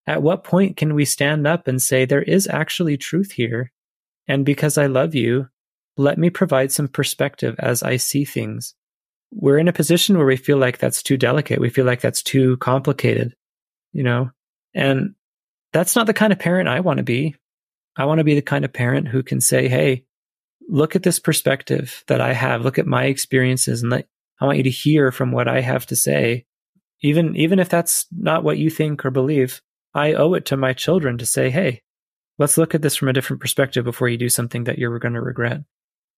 [0.06, 3.72] At what point can we stand up and say, there is actually truth here?
[4.26, 5.48] And because I love you,
[5.96, 8.74] let me provide some perspective as I see things.
[9.32, 11.60] We're in a position where we feel like that's too delicate.
[11.60, 13.34] We feel like that's too complicated,
[13.92, 14.30] you know?
[14.74, 15.14] And
[15.72, 17.36] that's not the kind of parent I want to be.
[17.96, 20.04] I want to be the kind of parent who can say, Hey,
[20.68, 22.62] look at this perspective that I have.
[22.62, 24.08] Look at my experiences and let,
[24.40, 26.46] I want you to hear from what I have to say.
[27.02, 29.60] Even, even if that's not what you think or believe,
[29.94, 31.82] I owe it to my children to say, Hey,
[32.38, 35.14] let's look at this from a different perspective before you do something that you're going
[35.14, 35.62] to regret.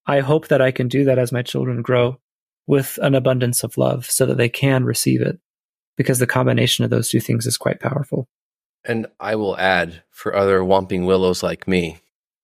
[0.06, 2.20] I hope that I can do that as my children grow
[2.66, 5.38] with an abundance of love so that they can receive it
[5.96, 8.28] because the combination of those two things is quite powerful.
[8.86, 11.98] And I will add for other Whomping Willows like me,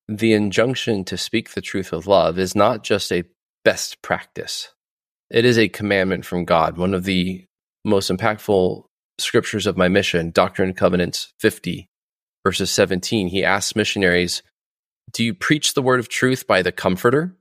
[0.08, 3.24] the injunction to speak the truth of love is not just a
[3.64, 4.74] best practice.
[5.30, 6.76] It is a commandment from God.
[6.76, 7.46] One of the
[7.84, 8.84] most impactful
[9.18, 11.88] scriptures of my mission, Doctrine and Covenants 50,
[12.44, 14.42] verses 17, he asks missionaries,
[15.12, 17.36] Do you preach the word of truth by the comforter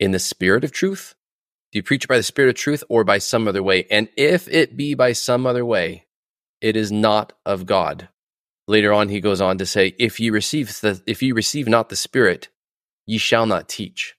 [0.00, 1.14] in the spirit of truth?
[1.70, 3.86] Do you preach by the spirit of truth or by some other way?
[3.90, 6.06] And if it be by some other way,
[6.62, 8.08] it is not of God.
[8.68, 11.88] Later on, he goes on to say, if ye receive the, if ye receive not
[11.88, 12.48] the spirit,
[13.06, 14.14] ye shall not teach.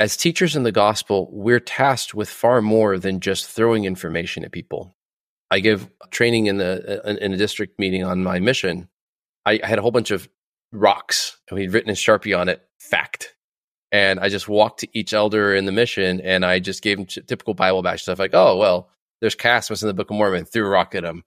[0.00, 4.52] As teachers in the gospel, we're tasked with far more than just throwing information at
[4.52, 4.96] people.
[5.50, 8.88] I give training in the in a district meeting on my mission.
[9.46, 10.28] I, had a whole bunch of
[10.72, 13.34] rocks, and we'd written in Sharpie on it, fact,
[13.94, 17.06] and I just walked to each elder in the mission and I just gave them
[17.06, 18.90] typical Bible bash stuff like, oh, well,
[19.20, 21.22] there's chiasmus in the Book of Mormon, threw a rock at him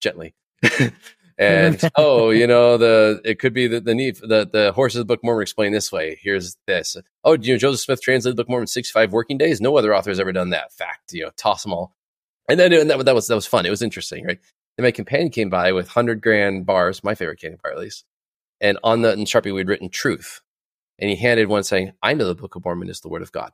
[0.00, 0.32] gently.
[1.38, 5.06] and oh, you know, the it could be the the need the the horses of
[5.06, 6.18] the Book of Mormon explained this way.
[6.22, 6.96] Here's this.
[7.24, 9.60] Oh, you know, Joseph Smith translated the Book of Mormon 65 working days.
[9.60, 10.72] No other author has ever done that.
[10.72, 11.94] Fact, you know, toss them all.
[12.48, 13.66] And then and that, that was that was fun.
[13.66, 14.40] It was interesting, right?
[14.78, 18.04] And my companion came by with hundred grand bars, my favorite candy bar at least,
[18.60, 20.42] And on the Sharpie, we'd written truth.
[20.98, 23.32] And he handed one saying, I know the Book of Mormon is the word of
[23.32, 23.52] God.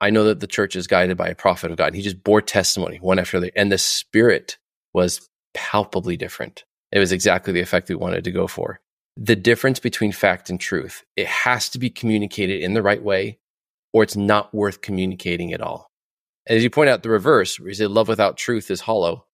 [0.00, 1.94] I know that the church is guided by a prophet of God.
[1.94, 3.52] He just bore testimony one after the other.
[3.56, 4.58] And the spirit
[4.94, 6.64] was palpably different.
[6.92, 8.80] It was exactly the effect we wanted to go for.
[9.16, 13.38] The difference between fact and truth, it has to be communicated in the right way,
[13.92, 15.90] or it's not worth communicating at all.
[16.46, 19.26] As you point out, the reverse, where you say love without truth is hollow.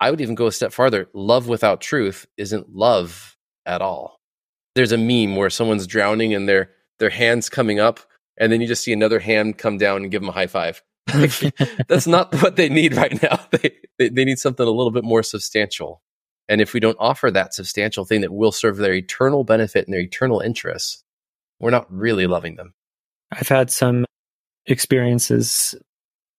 [0.00, 1.08] I would even go a step farther.
[1.12, 3.36] Love without truth isn't love
[3.66, 4.20] at all.
[4.74, 8.00] There's a meme where someone's drowning and their their hands coming up
[8.38, 10.82] and then you just see another hand come down and give them a high five.
[11.88, 13.40] that's not what they need right now.
[13.50, 16.02] They, they, they need something a little bit more substantial.
[16.48, 19.92] And if we don't offer that substantial thing that will serve their eternal benefit and
[19.92, 21.04] their eternal interests,
[21.60, 22.74] we're not really loving them.
[23.30, 24.06] I've had some
[24.66, 25.74] experiences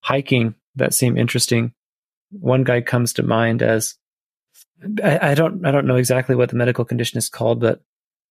[0.02, 1.74] hiking that seem interesting.
[2.32, 3.96] One guy comes to mind as
[5.04, 7.82] I, I don't I don't know exactly what the medical condition is called, but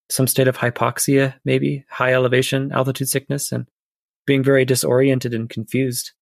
[0.08, 3.66] some state of hypoxia, maybe high elevation, altitude sickness, and
[4.26, 6.12] being very disoriented and confused.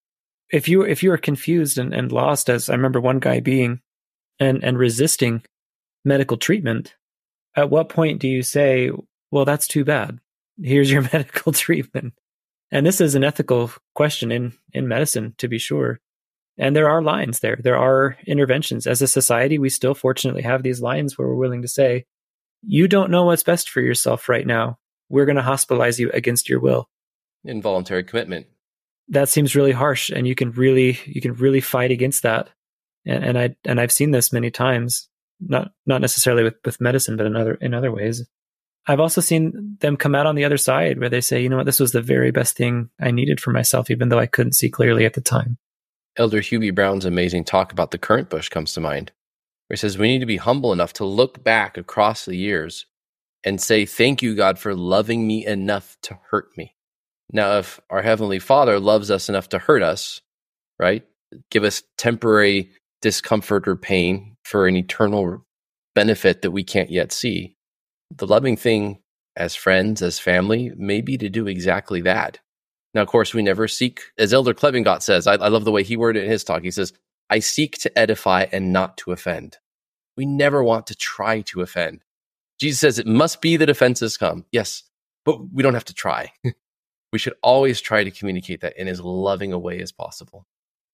[0.50, 3.80] If you if you are confused and, and lost, as I remember one guy being,
[4.38, 5.42] and and resisting
[6.04, 6.94] medical treatment,
[7.54, 8.90] at what point do you say,
[9.30, 10.18] "Well, that's too bad.
[10.62, 12.14] Here's your medical treatment"?
[12.70, 16.00] And this is an ethical question in in medicine, to be sure.
[16.58, 17.58] And there are lines there.
[17.62, 18.86] There are interventions.
[18.86, 22.06] As a society, we still fortunately have these lines where we're willing to say,
[22.62, 24.78] you don't know what's best for yourself right now.
[25.08, 26.88] We're going to hospitalize you against your will.
[27.44, 28.46] Involuntary commitment.
[29.08, 32.50] That seems really harsh, and you can really you can really fight against that.
[33.06, 35.08] And, and I and I've seen this many times,
[35.40, 38.26] not not necessarily with, with medicine, but in other in other ways.
[38.88, 41.56] I've also seen them come out on the other side where they say, you know
[41.56, 44.52] what, this was the very best thing I needed for myself, even though I couldn't
[44.52, 45.58] see clearly at the time.
[46.16, 49.10] Elder Hugh Brown's amazing talk about the currant bush comes to mind
[49.66, 52.86] where he says we need to be humble enough to look back across the years
[53.44, 56.74] and say, Thank you, God, for loving me enough to hurt me.
[57.32, 60.20] Now, if our Heavenly Father loves us enough to hurt us,
[60.78, 61.04] right,
[61.50, 62.70] give us temporary
[63.02, 65.44] discomfort or pain for an eternal
[65.94, 67.56] benefit that we can't yet see,
[68.14, 68.98] the loving thing
[69.36, 72.38] as friends, as family, may be to do exactly that.
[72.94, 75.82] Now, of course, we never seek, as Elder Klebingat says, I, I love the way
[75.82, 76.62] he worded it in his talk.
[76.62, 76.92] He says,
[77.28, 79.58] I seek to edify and not to offend.
[80.16, 82.02] We never want to try to offend.
[82.58, 84.46] Jesus says it must be that offenses come.
[84.50, 84.84] Yes,
[85.24, 86.32] but we don't have to try.
[87.12, 90.46] we should always try to communicate that in as loving a way as possible.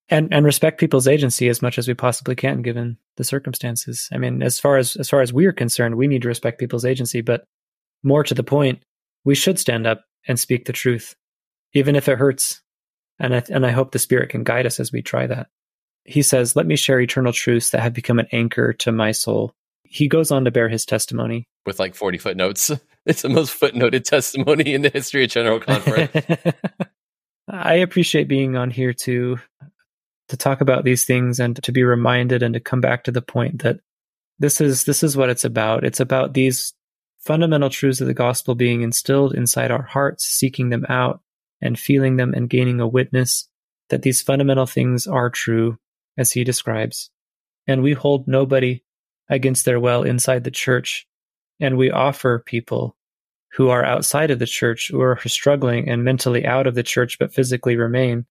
[0.09, 4.09] And and respect people's agency as much as we possibly can given the circumstances.
[4.13, 6.85] I mean, as far as as far as we're concerned, we need to respect people's
[6.85, 7.45] agency, but
[8.03, 8.83] more to the point,
[9.25, 11.15] we should stand up and speak the truth,
[11.73, 12.61] even if it hurts.
[13.19, 15.49] And I and I hope the spirit can guide us as we try that
[16.05, 19.55] he says, Let me share eternal truths that have become an anchor to my soul.
[19.85, 21.47] He goes on to bear his testimony.
[21.67, 22.71] With like 40 footnotes.
[23.05, 26.13] It's the most footnoted testimony in the history of General Conference.
[27.49, 29.41] I appreciate being on here to
[30.33, 33.21] to talk about these things and to be reminded and to come back to the
[33.21, 33.81] point that
[34.39, 35.85] this is this is what it's about.
[35.85, 36.73] It's about these
[37.21, 41.21] fundamental truths of the gospel being instilled inside our hearts, seeking them out
[41.61, 43.47] and feeling them and gaining a witness
[43.91, 45.77] that these fundamental things are true
[46.17, 47.11] as he describes.
[47.67, 48.83] And we hold nobody
[49.29, 51.07] against their will inside the church.
[51.61, 52.97] And we offer people
[53.53, 57.19] who are outside of the church, who are struggling and mentally out of the church
[57.19, 58.25] but physically remain,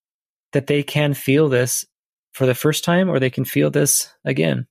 [0.51, 1.85] that they can feel this
[2.31, 4.67] for the first time or they can feel this again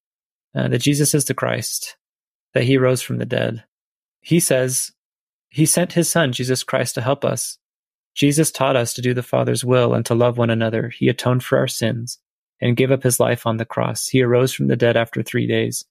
[0.55, 1.97] uh, that Jesus is the Christ,
[2.55, 3.65] that he rose from the dead.
[4.21, 4.93] He says
[5.51, 7.59] he sent his son, Jesus Christ, to help us.
[8.15, 10.89] Jesus taught us to do the Father's will and to love one another.
[10.89, 12.19] He atoned for our sins
[12.61, 14.09] and gave up his life on the cross.
[14.09, 15.85] He arose from the dead after three days.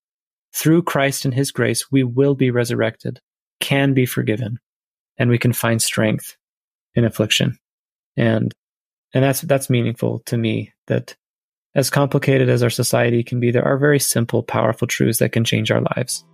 [0.53, 3.19] Through Christ and his grace, we will be resurrected,
[3.59, 4.59] can be forgiven,
[5.17, 6.35] and we can find strength
[6.95, 7.57] in affliction.
[8.17, 8.53] And,
[9.13, 11.15] and that's, that's meaningful to me that
[11.75, 15.43] as complicated as our society can be, there are very simple, powerful truths that can
[15.43, 16.25] change our lives.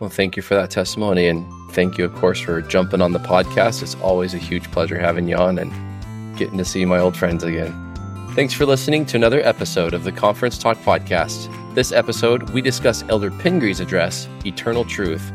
[0.00, 1.26] Well, thank you for that testimony.
[1.26, 3.82] And thank you, of course, for jumping on the podcast.
[3.82, 7.42] It's always a huge pleasure having you on and getting to see my old friends
[7.42, 7.74] again.
[8.34, 11.52] Thanks for listening to another episode of the Conference Talk Podcast.
[11.74, 15.32] This episode, we discuss Elder Pingree's address, Eternal Truth.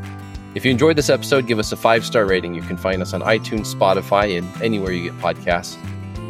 [0.55, 2.53] If you enjoyed this episode, give us a five star rating.
[2.53, 5.77] You can find us on iTunes, Spotify, and anywhere you get podcasts.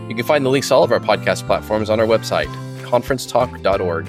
[0.09, 2.47] You can find the links to all of our podcast platforms on our website,
[2.93, 4.07] conferencetalk.org,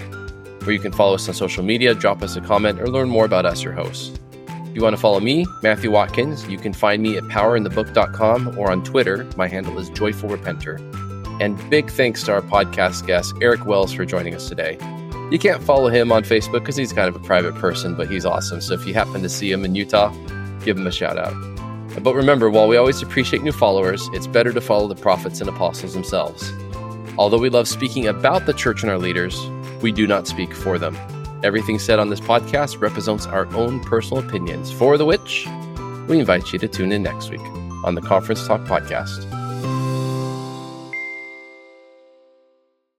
[0.64, 3.24] where you can follow us on social media, drop us a comment, or learn more
[3.24, 4.18] about us, your hosts.
[4.46, 8.70] If you want to follow me, Matthew Watkins, you can find me at powerinthebook.com or
[8.70, 9.26] on Twitter.
[9.36, 10.78] My handle is Joyful Repenter.
[11.40, 14.76] And big thanks to our podcast guest, Erik Wells, for joining us today.
[15.30, 18.26] You can't follow him on Facebook because he's kind of a private person, but he's
[18.26, 18.60] awesome.
[18.60, 20.12] So if you happen to see him in Utah,
[20.64, 21.34] give him a shout out.
[22.02, 25.48] But remember, while we always appreciate new followers, it's better to follow the prophets and
[25.48, 26.52] apostles themselves.
[27.16, 29.38] Although we love speaking about the church and our leaders,
[29.80, 30.96] we do not speak for them.
[31.44, 35.46] Everything said on this podcast represents our own personal opinions, for the which
[36.08, 37.40] we invite you to tune in next week
[37.84, 39.30] on the Conference Talk Podcast.